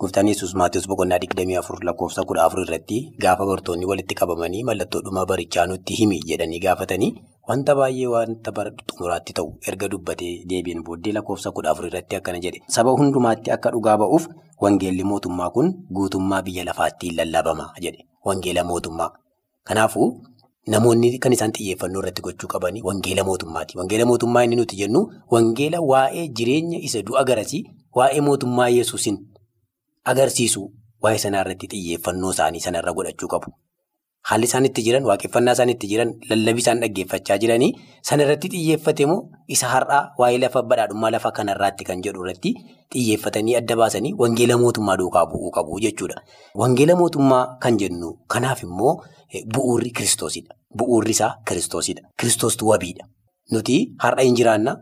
Gooftaan 0.00 0.26
Yesuus 0.26 0.54
Maatiyus 0.58 0.88
boqonnaa 0.90 1.18
digdamii 1.22 1.54
afur 1.58 1.78
lakkoofsa 1.88 2.24
kudha 2.28 2.44
afur 2.44 2.60
irratti 2.64 2.96
gaafa 3.24 3.44
bartoonni 3.46 3.86
walitti 3.90 4.14
qabamanii 4.20 4.62
mallattoo 4.68 5.00
dhuma 5.06 5.22
barichaa 5.30 5.66
nutti 5.70 5.94
himi 5.98 6.16
jedhanii 6.30 6.58
gaafatanii 6.64 7.10
wanta 7.48 7.74
baay'ee 7.80 8.08
wanta 8.14 8.52
bara 8.56 8.72
xumuraatti 8.90 9.32
ta'u 9.38 9.52
erga 9.72 9.88
dubbatee 9.92 10.32
deebiin 10.52 10.82
booddee 10.88 11.12
lakkoofsa 11.16 11.52
kudha 11.58 11.70
afur 11.72 11.86
irratti 11.90 12.16
akkana 12.18 12.40
jedhe. 12.46 12.58
Saba 12.76 12.90
hundumaatti 13.00 13.52
akka 13.56 13.70
dhugaa 13.74 13.94
ba'uuf 14.02 14.26
wangeelli 14.66 15.04
mootummaa 15.10 15.50
kun 15.56 15.70
guutummaa 15.98 16.42
biyya 16.48 16.64
lafaatti 16.70 17.10
lallabama 17.18 17.66
jedhe. 17.84 18.02
Wangeela 18.24 18.64
mootummaa. 18.70 19.10
Kanaafuu 19.70 20.08
namoonni 20.74 21.12
kan 21.18 21.32
isaan 21.38 21.52
xiyyeeffannoo 21.58 22.02
irratti 22.02 22.22
gochuu 22.26 22.48
qabanii 22.56 22.82
wangeela 22.88 23.24
mootummaati. 23.30 23.78
Wangeela 23.78 24.06
mootummaa 24.10 24.42
inni 24.48 24.56
nuti 24.62 24.76
jennu 24.82 25.04
wangeela 25.36 25.80
waa'ee 25.92 26.26
jireenya 26.40 26.78
isa 26.90 27.02
du'a 27.06 27.24
garasii 27.30 27.62
waa'ee 28.00 28.20
mootummaa 28.30 28.68
Yesuusin 28.78 29.18
agarsiisu 30.12 30.62
waa'ee 31.04 31.18
sanaa 31.26 31.42
irratti 31.44 31.66
xiyyeeffannoo 31.74 32.30
isaanii 32.36 32.60
sanarra 32.66 32.92
godhachuu 32.98 33.28
qabu. 33.34 33.50
Haalli 34.28 34.46
isaan 34.48 34.64
itti 34.66 34.82
jiran 34.84 35.04
waaqeffannaa 35.08 35.52
isaan 35.56 35.70
itti 35.72 35.86
jiran 35.90 36.10
lallabii 36.30 36.62
isaan 36.64 36.78
dhaggeeffachaa 36.82 37.36
jiranii 37.42 37.72
sanarratti 38.10 38.48
xiyyeeffate 38.54 39.06
moo 39.10 39.18
isa 39.56 39.66
har'aa 39.72 40.02
waa'ee 40.20 40.38
lafa 40.44 40.62
badhaadhummaa 40.70 41.10
lafa 41.14 41.30
kanarraatti 41.38 41.84
kan 41.88 42.00
jedhu 42.06 42.22
irratti 42.24 42.52
xiyyeeffatanii 42.94 43.56
adda 43.60 43.76
baasanii 43.80 44.12
wangeela 44.22 44.56
mootummaa 44.62 44.96
duukaa 45.02 45.26
bu'uu 45.32 45.50
qabu 45.58 45.80
jechuudha. 45.86 46.16
Wangeela 46.62 46.96
mootummaa 47.02 47.42
kan 47.66 47.76
jennu 47.82 48.14
kanaaf 48.36 48.62
immoo 48.68 48.94
bu'uurri 49.54 49.90
kiristoosidha. 49.98 50.54
Bu'uurri 50.78 51.10
isaa 51.18 51.32
kiristoosidha. 51.48 52.02
Kiristoostu 52.20 52.68
wabiidha. 52.72 53.04
Nuti 53.52 53.76
har'a 54.06 54.22
hin 54.28 54.36
jiraanna 54.40 54.76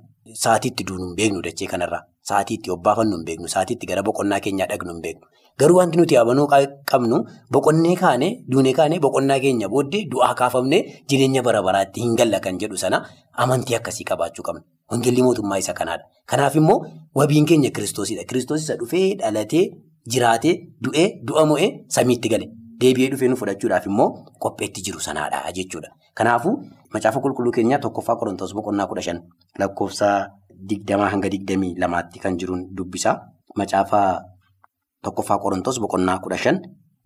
saatiitti 0.45 0.85
duunu 0.89 1.07
hin 1.09 1.17
beeknu 1.17 1.43
dachee 1.43 1.67
kanarraa. 1.75 2.03
Saatiitti 2.31 2.71
obbaafannu 2.71 3.17
hin 3.17 3.25
beeknu. 3.29 3.49
Saatiitti 3.55 3.87
gara 3.87 4.03
boqonnaa 4.03 4.41
keenyaa 4.41 4.67
dhaqnu 4.73 4.93
hin 4.95 5.03
beeknu. 5.07 5.27
Garuu 5.61 5.77
wanti 5.79 5.99
nuti 5.99 6.17
abanuu 6.17 6.47
qabnu 6.91 7.17
boqonnee 7.53 7.97
kaane 8.03 8.29
duunee 8.53 8.73
kaane 8.79 8.99
boqonnaa 9.07 9.39
keenya 9.41 9.69
booddee 9.75 10.05
du'aa 10.15 10.35
kaafamnee 10.41 10.81
jireenya 11.11 11.43
bara 11.49 11.63
baraatti 11.67 12.01
hin 12.05 12.15
galla 12.21 12.41
kan 12.47 12.59
jedhu 12.63 12.77
sana 12.85 13.03
amantii 13.45 13.77
akkasii 13.81 14.05
qabaachuu 14.11 14.43
qabna. 14.49 14.63
Wangeelli 14.93 15.23
mootummaa 15.27 15.59
isa 15.65 15.73
kanaadha. 15.81 16.05
Kanaaf 16.27 16.57
immoo 16.57 16.79
wabiin 17.15 17.47
keenya 17.47 17.71
kiristoosidha. 17.71 18.25
Kiristoos 18.25 18.63
isa 18.65 18.77
dhufee 18.81 19.15
dhalatee 19.21 19.65
jiraatee 20.15 20.55
du'ee 20.85 21.07
du'a 21.29 21.45
mo'ee 21.47 21.71
samiitti 21.89 22.29
gale. 22.35 22.49
Deebi'ee 22.81 23.11
dhufee 23.13 23.29
nu 23.29 23.37
fudhachuudhaaf 23.43 23.87
immoo 23.93 24.09
qopheetti 24.47 24.83
jiru 24.87 25.01
sanaadha 25.01 25.53
jechuudha. 25.59 25.89
Kanaafuu 26.15 26.55
macaafa 26.95 27.21
qulqulluu 27.25 27.53
keenyaa 27.57 27.79
tokkoffaa 27.85 28.17
qorontoos 28.21 28.53
boqonnaa 28.55 28.87
kudha 28.91 29.03
shan 29.07 29.19
lakkoofsa 29.59 30.09
digdamaa 30.69 31.09
hanga 31.13 31.29
digdamii 31.35 31.75
lamaatti 31.83 32.19
kan 32.23 32.37
jiruun 32.39 32.63
dubbisa. 32.77 33.13
Macaafa 33.57 34.01
tokkoffaa 35.05 35.39
qorontoos 35.45 35.81
boqonnaa 35.81 36.19
kudha 36.25 36.37
shan 36.45 36.61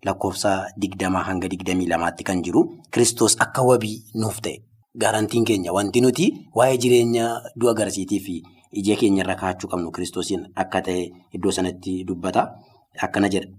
lakkoofsa 0.05 0.51
digdamaa 0.81 1.23
hanga 1.29 1.47
digdamii 1.53 1.87
lamaatti 1.93 2.23
kan 2.23 2.43
jiru 2.45 2.61
Kiristoos 2.93 3.35
akka 3.45 3.61
wabii 3.69 3.97
nuuf 4.15 4.41
ta'e. 4.41 4.57
Gaarantiin 5.01 5.45
keenya 5.45 5.73
wanti 5.73 6.01
nuti 6.01 6.25
waa'ee 6.57 6.77
jireenya 6.83 7.25
du'a 7.59 7.73
garasiitii 7.79 8.19
fi 8.25 8.35
ija 8.81 8.95
keenya 8.99 9.23
irra 9.23 9.35
kaa'achuu 9.41 9.69
qabnu 9.71 9.91
kiristoosiin 9.91 10.45
akka 10.55 10.81
ta'e 10.81 11.03
iddoo 11.37 11.51
sanatti 11.51 12.03
dubbata. 12.07 12.47
Akkana 13.01 13.29
jedha. 13.29 13.49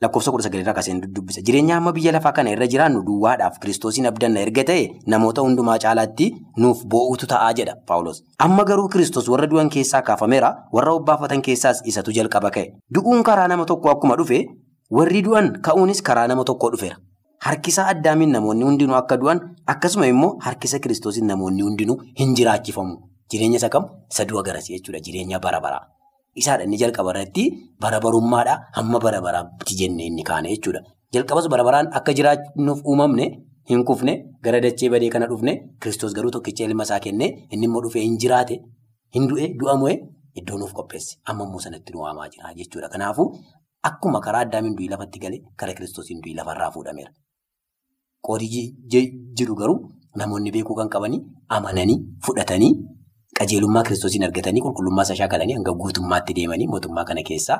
Lakkoofsa 0.00 0.30
kudha 0.30 0.44
sagalirraa 0.46 0.74
kaasee 0.74 0.94
dubbisa. 1.14 1.40
Jireenya 1.42 1.76
amma 1.76 1.92
biyya 1.92 2.12
lafaa 2.12 2.30
kana 2.32 2.50
irra 2.54 2.66
jiraannu 2.72 3.02
duwwaadhaaf 3.06 3.58
kiristoosiin 3.62 4.06
abdanna 4.06 4.40
erga 4.46 4.62
ta'e 4.68 4.84
namoota 5.14 5.42
hundumaa 5.42 5.78
caalaatti 5.84 6.28
nuuf 6.56 6.84
boo'utu 6.86 7.26
ta'aa 7.26 7.52
jedha 7.60 7.74
Paawulos. 7.88 8.22
Amma 8.38 8.64
garuu 8.64 8.88
kiristoos 8.88 9.28
warra 9.28 9.48
du'an 9.50 9.68
keessaa 9.76 10.02
kaafameera 10.02 10.52
warra 10.72 10.92
obbaafatan 11.00 11.42
keessaas 11.42 11.82
isatu 11.84 12.12
jalqaba 12.14 12.50
ka'e. 12.50 12.70
Du'uun 12.94 13.24
karaa 13.24 13.48
nama 13.48 13.64
tokko 13.66 13.90
akkuma 13.90 14.16
dhufe 14.22 14.40
warri 15.00 15.22
du'an 15.26 15.52
ka'uunis 15.66 16.02
karaa 16.02 16.28
nama 16.28 16.44
tokkoo 16.44 16.70
dhufeera. 16.76 16.96
Harkisa 17.42 17.88
addaamiin 17.90 18.30
namoonni 18.38 18.64
hundinuu 18.70 18.94
akka 19.02 19.16
du'an 19.18 19.40
akkasuma 19.66 20.06
immoo 20.06 20.36
harkisa 20.46 20.78
kiristoosiin 20.78 21.26
namoonni 21.26 21.62
hundinuu 21.66 21.98
hin 22.22 22.34
jiraachifamu. 22.38 22.96
Jireenya 23.32 23.56
isa 23.58 23.68
kam? 23.68 23.90
Isa 24.14 24.24
du'a 24.24 24.42
garasi 24.46 24.78
jechuudha. 24.78 25.00
Jireenya 25.02 25.38
bara 25.40 25.60
baraa. 25.60 25.86
Isaadha 26.34 26.64
inni 26.64 26.76
jalqaba 26.78 27.10
irratti 27.14 27.44
bara 27.80 28.00
barummaadhaa 28.00 28.58
hamma 28.76 28.98
bara 29.00 29.20
baraatti 29.20 29.74
jennee 29.80 30.06
inni 30.10 30.22
kaane 30.30 30.48
jechuudha. 30.54 30.80
Jalqabas 31.12 31.48
bara 31.48 31.64
baraan 31.64 31.88
akka 32.00 32.12
jiraachuuf 32.18 32.82
uumamne 32.84 33.26
hin 33.70 33.84
kufne 33.84 34.12
gara 34.42 34.60
dachee 34.60 34.88
badee 34.94 35.08
kana 35.14 35.26
dhufne 35.30 35.52
kiristoos 35.80 36.14
garuu 36.14 36.30
tokkicha 36.30 36.64
ilma 36.64 36.82
isaa 36.88 37.00
kennee 37.06 37.30
inni 37.50 37.64
immoo 37.68 37.82
dhufee 37.86 38.02
hin 38.06 38.18
jiraate 38.24 38.58
hin 39.16 39.28
du'e 39.30 39.48
du'a 39.60 39.76
mo'e 39.82 39.94
iddoo 40.40 40.58
nuuf 40.58 40.72
qopheesse 40.80 41.16
amma 41.24 41.44
immoo 41.48 41.60
sanatti 41.66 41.92
nu 41.92 42.00
waamaa 42.04 42.28
jira 42.34 42.54
jechuudha. 42.58 42.88
Kanaafuu 42.88 43.28
akkuma 43.90 44.20
karaa 44.20 44.40
addaamiin 44.46 44.76
du'i 44.78 44.88
lafatti 44.92 45.18
galee 45.24 45.40
karaa 45.56 45.74
kiristoosiin 45.80 46.20
du'i 46.24 46.34
lafarraa 46.40 46.70
fuudhameera. 46.76 47.10
Qoodii 48.26 48.64
jiru 49.38 49.54
garuu 49.54 49.78
namoonni 50.16 50.50
beekuu 50.54 50.74
kan 50.76 50.88
qabanii 50.94 51.20
amananii 51.56 51.98
fudhatanii 52.26 52.72
qajeelummaa 53.38 53.82
kiristoosiin 53.86 54.24
argatanii 54.28 54.62
qulqullummaa 54.66 55.04
isaa 55.08 55.16
shaakalanii 55.20 55.56
hanga 55.58 55.72
guutummaatti 55.82 56.34
deemanii 56.38 56.66
mootummaa 56.74 57.04
kana 57.10 57.22
keessaa 57.30 57.58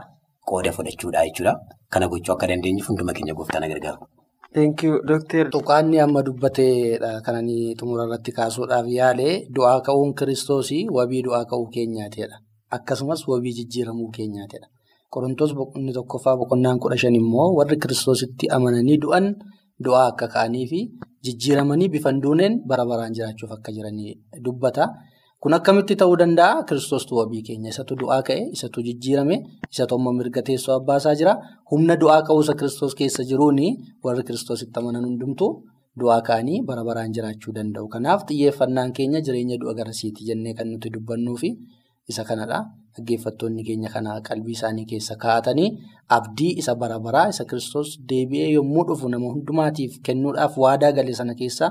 qooda 0.50 0.72
fudhachuudha 0.76 1.24
jechuudha. 1.26 1.52
Kana 1.92 2.08
gochuu 2.12 2.32
akka 2.34 2.46
dandeenyuuf 2.50 2.88
hunduma 2.90 3.12
keenya 3.16 3.34
gooftaan 3.34 3.68
gargaaru. 3.72 4.06
Thank 4.54 4.82
you, 4.84 5.00
Doctor. 5.10 5.50
Tuqaanni 5.54 6.00
amma 6.04 6.22
dubbateedha 6.26 7.10
kananii 7.26 7.74
xumura 7.80 8.04
irratti 8.08 8.32
kaasuudhaaf 8.38 8.86
yaale 8.98 9.28
du'aa 9.56 9.80
ka'uun 9.88 10.14
kiristoosii 10.20 10.82
wabii 10.96 11.22
du'aa 11.26 11.44
ka'uu 11.50 11.66
keenyaatidha. 11.74 12.36
Akkasumas 12.76 13.26
wabii 13.32 13.52
jijjiiramuu 13.58 14.08
keenyaatidha. 14.16 14.66
Qorontoos 15.14 15.52
boqonnaa 15.58 15.94
tokkoffaa 15.98 16.36
boqonnaan 16.40 16.78
kudha 16.84 16.96
shan 17.02 17.14
immoo 17.20 17.46
warri 17.58 17.76
kiristoositti 17.84 18.48
amananii 18.56 18.98
du'an 19.04 19.28
du'aa 19.84 20.06
akka 20.12 20.28
ka'anii 20.34 20.66
fi 20.72 20.80
jijjiiramanii 21.28 21.88
bifan 21.94 22.20
duuneen 22.24 22.58
bara 22.72 22.84
baraan 22.90 23.12
jiraachuuf 23.20 23.52
akka 23.58 23.72
jiranii 23.76 24.14
dubbata. 24.44 24.88
Kun 25.42 25.54
akkamitti 25.54 25.94
ta'uu 25.94 26.16
danda'a? 26.18 26.64
Kiristoostu 26.66 27.14
wabii 27.18 27.42
keenya. 27.46 27.70
Isatu 27.70 27.94
du'aa 28.00 28.22
ka'e, 28.26 28.50
isatu 28.56 28.82
jijjiirame, 28.86 29.36
isatu 29.70 29.94
amma 29.94 30.10
mirga 30.18 30.42
teessoo 30.42 30.74
abbaasaa 30.80 31.14
jira. 31.20 31.34
Humna 31.70 31.94
du'aa 32.00 32.22
ka'uusa 32.26 32.54
Kiristoos 32.58 32.94
keessa 32.98 33.22
jiruun 33.28 33.60
warri 34.04 34.24
Kiristoositti 34.26 34.74
amanan 34.80 35.04
hundumtuu 35.06 35.50
du'aa 36.00 36.20
ka'anii 36.28 36.58
bara 36.66 36.82
baraan 36.88 37.14
jiraachuu 37.14 37.54
danda'u. 37.54 37.86
Kanaaf 37.94 38.24
xiyyeeffannaan 38.28 38.90
keenya 38.96 39.20
jireenya 39.28 39.60
du'a 39.62 39.74
garasiiti 39.78 40.26
jennee 40.26 40.54
kan 40.58 40.66
nuti 40.72 40.90
dubbannuu 40.96 41.36
fi 41.42 41.54
isa 42.10 42.24
kanadha. 42.26 42.58
Dhaggeeffattoonni 42.98 43.62
keenya 43.68 43.90
kana 43.94 44.18
qalbii 44.28 44.56
isaanii 44.58 44.86
keessa 44.90 45.14
kaa'atanii 45.22 45.68
abdii 46.18 46.52
isa 46.64 46.74
bara 46.74 46.98
baraa 46.98 47.28
isa 47.30 47.44
Kiristoos 47.46 47.94
deebi'ee 48.10 48.50
yommuu 48.58 48.84
dhufu 48.90 49.06
nama 49.08 49.30
hundumaatiif 49.36 50.02
kennuudhaaf 50.02 50.58
waadaa 50.64 50.90
gale 50.98 51.14
sana 51.14 51.34
keessaa 51.38 51.70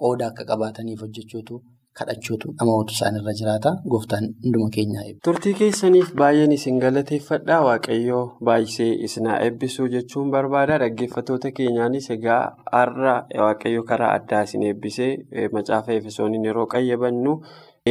qooda 0.00 0.32
akka 0.32 0.44
qabaataniif 0.48 1.00
hojjechuutu. 1.04 1.60
Kadhachuutu 1.98 2.54
namoota 2.60 2.92
isaanirra 2.96 3.32
jiraata. 3.40 3.70
Gooftaan 3.94 4.28
hunduma 4.44 4.68
keenyaa 4.76 5.04
eebba. 5.06 5.20
Turtii 5.24 5.54
keessaniif 5.60 6.12
baay'een 6.20 6.52
isin 6.58 6.78
galateeffadha 6.84 7.58
waaqayyoo 7.68 8.22
baay'isee 8.50 8.90
isinaa 9.08 9.38
eebbisuu 9.48 9.88
jechuun 9.96 10.30
barbaada. 10.36 10.78
Dhaggeeffattoota 10.84 11.50
keenyaanis 11.58 12.10
egaa 12.16 12.42
har'a 12.72 13.16
waaqayyo 13.44 13.82
karaa 13.90 14.12
addaa 14.20 14.42
isin 14.48 14.62
eebbisee 14.70 15.10
macaafa 15.52 15.92
efesooniin 15.98 16.44
yeroo 16.50 16.66
qayyabannu 16.76 17.34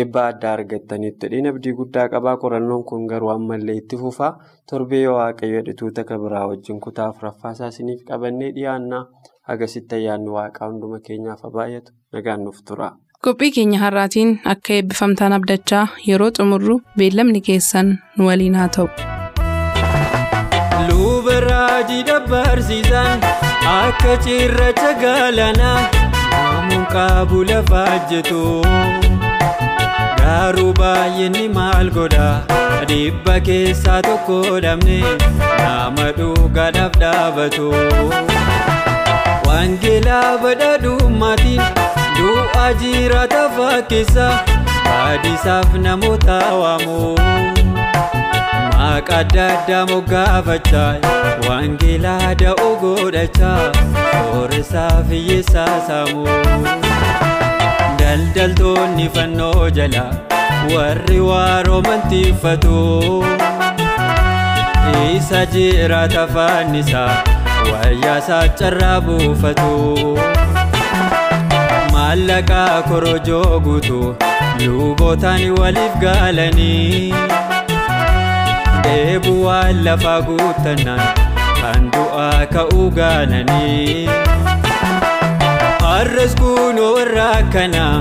eebba 0.02 0.22
addaa 0.32 0.54
argattanitti 0.58 1.30
dhina 1.32 1.50
abdii 1.54 1.74
guddaa 1.82 2.08
qabaa. 2.16 2.38
Qorannoon 2.44 2.84
kun 2.90 3.06
garuu 3.12 3.30
ammallee 3.36 3.78
itti 3.84 3.98
fufa 4.04 4.30
torbee 4.72 5.06
waaqayyo 5.08 5.62
dhituuta 5.68 6.04
kabiraa 6.14 6.48
wajjin 6.54 6.80
kutaa 6.88 7.08
afuraffaasaa 7.14 7.68
isiniif 7.76 8.04
qabannee 8.10 8.52
dhiyaannaa. 8.58 9.04
Agasitti 9.52 9.96
ayyaanni 9.96 10.30
waaqaa 10.38 10.68
hunduma 10.72 11.00
keenyaaf 11.08 11.42
baay'atu 11.56 11.92
nagaan 12.14 12.44
nuuf 12.46 12.60
tura. 12.68 12.92
Qophii 13.26 13.52
keenya 13.56 13.80
har'aatiin 13.84 14.30
akka 14.54 14.74
eebbifamtaan 14.78 15.34
abdachaa 15.38 15.84
yeroo 16.08 16.30
xumurru 16.38 16.76
beellamni 17.02 17.42
keessan 17.48 17.90
nu 18.18 18.28
waliin 18.30 18.56
haa 18.60 18.70
ta'u. 18.76 18.88
Luba 20.88 21.36
raajii 21.48 22.00
dabbarsiisan 22.10 23.26
akka 23.74 24.16
cirracha 24.26 24.92
galaanaa 25.04 25.78
namuun 26.32 26.86
qabu 26.96 27.44
lafa 27.52 27.84
hojjetu. 27.92 28.42
Garuu 30.22 30.74
baay'inni 30.82 31.46
maal 31.60 31.94
godha 32.00 32.28
dhibba 32.94 33.38
keessaa 33.52 34.02
tokko 34.10 34.42
dhabne 34.68 35.00
nama 35.62 36.10
dhugaadhaaf 36.20 37.00
dhaabatu. 37.06 37.70
Wangeelaa 39.52 40.38
badhaadhummaatiin. 40.44 41.62
Du'a 42.18 42.66
jiraata 42.82 43.42
fakkeessa 43.56 44.28
baadisaaf 44.86 45.74
namoota 45.86 46.38
waamu 46.62 47.00
Maqaa 48.78 49.18
adda 49.24 49.46
addaa 49.56 49.82
moggaafachaa 49.92 50.92
wangeelaa 51.48 52.30
da'oo 52.42 52.70
godhachaa 52.84 53.58
sooressaa 54.12 54.96
hiyyeessaa 55.10 55.76
saamu. 55.88 56.26
Daldaltoonni 58.00 59.10
fannoo 59.18 59.70
jala 59.80 60.06
warri 60.76 61.20
waaroo 61.30 61.82
mantiiffatu. 61.90 62.80
Isa 65.18 65.46
jiraata 65.56 66.28
fannisaa 66.34 67.12
wayyaasaa 67.72 68.48
carraa 68.60 68.98
buufatu. 69.08 69.72
Maallaqaa 71.94 72.82
korojoo 72.90 73.60
guutuu 73.66 74.16
lubootaan 74.66 75.44
waliif 75.60 75.94
gaalanii 76.04 77.14
dheebuu 78.84 79.40
waan 79.46 79.84
lafaa 79.86 80.20
guuttannaan 80.28 81.04
kan 81.62 81.90
du'aa 81.96 82.46
ka'uu 82.56 82.88
gaalanii. 82.98 84.10
Har'as 85.86 86.34
kunoo 86.42 86.92
warra 86.98 87.28
akkanaa 87.40 87.96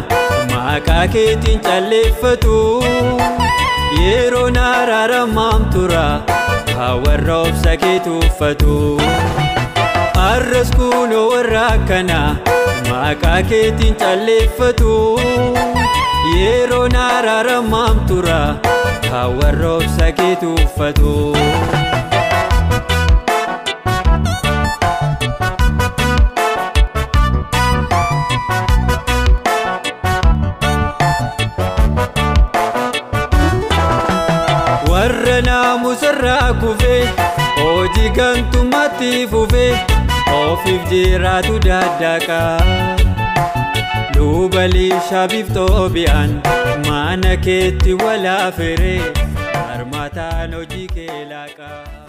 maqaa 0.53 1.07
keetiin 1.15 1.61
calleeffatu 1.69 2.59
yeroon 4.03 4.57
araaramaam 4.67 5.65
tura 5.75 6.05
warra 6.81 7.37
obsa 7.47 7.77
keetu 7.77 8.19
uffatu. 8.27 8.77
Har'as 10.17 10.71
kunoo 10.77 11.27
warra 11.33 11.67
akkanaa. 11.77 12.37
Maqaa 12.91 13.43
keetiin 13.51 13.95
calleeffatu 14.03 14.95
yeroon 16.39 16.97
araaramaam 17.07 18.01
tura 18.09 18.41
kan 19.11 19.29
warra 19.41 19.71
obsa 19.77 20.13
keetu 20.21 20.55
uffatu. 20.65 21.15
Naamusarraa 35.91 36.55
kufee 36.55 37.09
hojii 37.63 38.11
gantummaatti 38.19 39.27
fufee. 39.31 39.75
Ofiif 40.41 40.83
jiraatu 40.91 41.59
daddaqaa 41.67 42.61
luba 44.17 44.67
liishaa 44.75 45.27
biftoo 45.33 45.89
bi'aan 45.97 46.37
mana 46.89 47.37
keetti 47.47 47.95
walaafiree 48.03 49.01
harmaataan 49.55 50.55
hojii 50.61 50.87
kee 50.95 51.25
laaqaa. 51.33 52.00